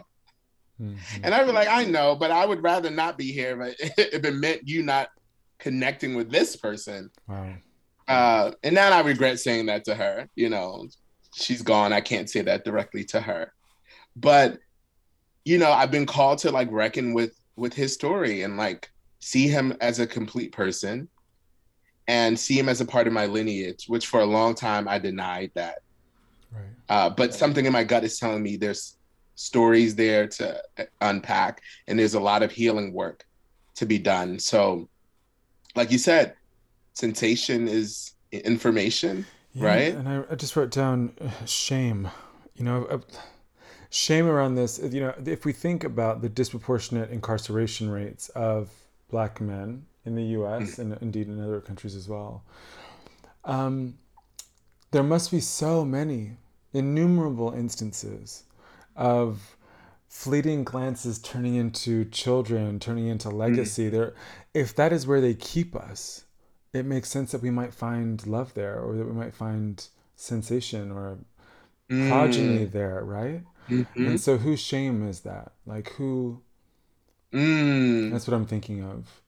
[0.80, 1.24] Mm-hmm.
[1.24, 4.34] And I'd be like, I know, but I would rather not be here if it
[4.34, 5.08] meant you not
[5.58, 7.10] connecting with this person.
[7.26, 7.54] Wow.
[8.06, 10.28] Uh, and now I regret saying that to her.
[10.36, 10.86] You know,
[11.34, 11.92] she's gone.
[11.92, 13.52] I can't say that directly to her,
[14.14, 14.58] but
[15.44, 18.90] you know, I've been called to like reckon with with his story and like
[19.20, 21.08] see him as a complete person
[22.06, 24.98] and see him as a part of my lineage, which for a long time I
[24.98, 25.78] denied that.
[26.50, 26.62] Right.
[26.88, 28.96] Uh, but something in my gut is telling me there's
[29.34, 30.60] stories there to
[31.00, 33.24] unpack and there's a lot of healing work
[33.76, 34.38] to be done.
[34.38, 34.88] So,
[35.74, 36.34] like you said,
[36.94, 39.94] sensation is information, yeah, right?
[39.94, 42.08] And I, I, just wrote down uh, shame.
[42.56, 42.98] You know, uh,
[43.90, 44.80] shame around this.
[44.82, 48.70] You know, if we think about the disproportionate incarceration rates of
[49.10, 50.76] black men in the U.S.
[50.76, 50.78] Mm.
[50.78, 52.42] and indeed in other countries as well,
[53.44, 53.98] um,
[54.90, 56.36] there must be so many
[56.72, 58.44] innumerable instances
[58.94, 59.56] of
[60.08, 63.88] fleeting glances turning into children, turning into legacy.
[63.88, 63.90] Mm.
[63.90, 64.14] There,
[64.54, 66.24] if that is where they keep us,
[66.72, 70.90] it makes sense that we might find love there or that we might find sensation
[70.90, 71.18] or
[71.90, 72.08] mm.
[72.08, 73.42] progeny there, right?
[73.68, 74.06] Mm-hmm.
[74.06, 75.52] And so whose shame is that?
[75.66, 76.40] Like who
[77.32, 78.10] mm.
[78.10, 79.22] That's what I'm thinking of.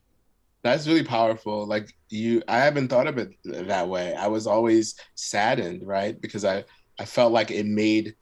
[0.61, 1.65] That's really powerful.
[1.65, 4.13] Like you I haven't thought of it that way.
[4.13, 6.19] I was always saddened, right?
[6.19, 6.65] Because I
[6.99, 8.15] I felt like it made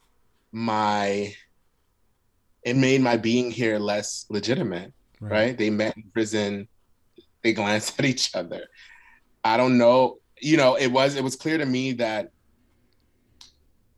[0.51, 1.33] my
[2.63, 5.31] it made my being here less legitimate, right?
[5.31, 5.57] right?
[5.57, 6.67] They met in prison,
[7.41, 8.61] they glanced at each other.
[9.43, 10.19] I don't know.
[10.39, 12.31] You know, it was it was clear to me that,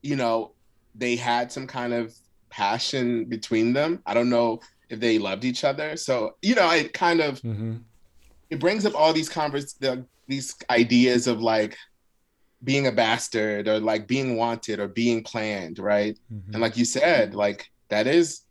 [0.01, 0.53] you know,
[0.95, 2.13] they had some kind of
[2.49, 4.01] passion between them.
[4.05, 5.97] I don't know if they loved each other.
[5.97, 7.77] So you know, it kind of mm-hmm.
[8.50, 11.78] It brings up all these convers the, these ideas of like
[12.64, 16.18] being a bastard or like being wanted or being planned, right?
[16.34, 16.54] Mm-hmm.
[16.54, 18.41] And like you said, like that is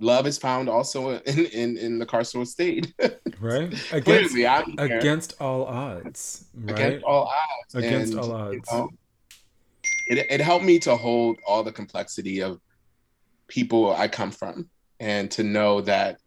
[0.00, 2.92] love is found also in in, in the carceral state.
[3.40, 3.72] right.
[3.92, 4.34] Against,
[4.78, 6.46] against all odds.
[6.54, 6.78] Right.
[6.78, 7.74] Against all odds.
[7.74, 8.68] Against and, all odds.
[8.70, 8.90] You know,
[10.06, 12.60] it, it helped me to hold all the complexity of
[13.48, 14.68] people I come from
[15.00, 16.18] and to know that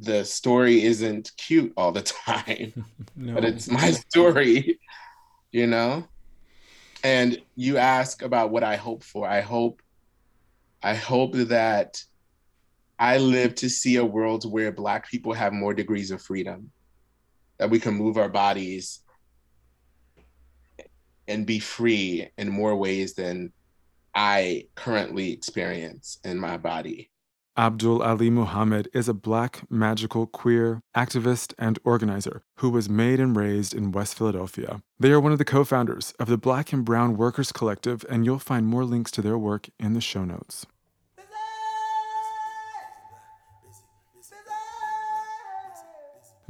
[0.00, 2.84] the story isn't cute all the time,
[3.16, 3.34] no.
[3.34, 4.78] but it's my story,
[5.52, 6.06] you know?
[7.04, 9.26] And you ask about what I hope for.
[9.28, 9.82] I hope,
[10.82, 12.02] I hope that
[12.98, 16.70] I live to see a world where Black people have more degrees of freedom,
[17.58, 19.00] that we can move our bodies
[21.28, 23.52] and be free in more ways than
[24.14, 27.10] I currently experience in my body.
[27.58, 33.74] Abdul-Aliy Muhammad is a black, magical, queer activist and organizer who was made and raised
[33.74, 34.80] in West Philadelphia.
[35.00, 38.24] They are one of the co founders of the Black and Brown Workers Collective, and
[38.24, 40.66] you'll find more links to their work in the show notes.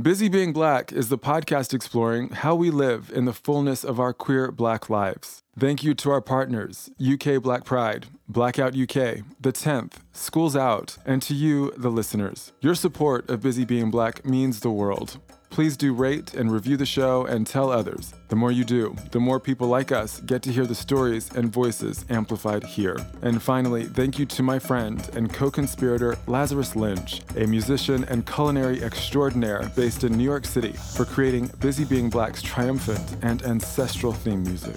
[0.00, 4.12] Busy Being Black is the podcast exploring how we live in the fullness of our
[4.12, 5.42] queer black lives.
[5.58, 11.20] Thank you to our partners, UK Black Pride, Blackout UK, The 10th, Schools Out, and
[11.22, 12.52] to you, the listeners.
[12.60, 15.18] Your support of Busy Being Black means the world.
[15.50, 18.14] Please do rate and review the show and tell others.
[18.28, 21.52] The more you do, the more people like us get to hear the stories and
[21.52, 22.96] voices amplified here.
[23.22, 28.26] And finally, thank you to my friend and co conspirator Lazarus Lynch, a musician and
[28.26, 34.12] culinary extraordinaire based in New York City, for creating Busy Being Black's triumphant and ancestral
[34.12, 34.76] theme music.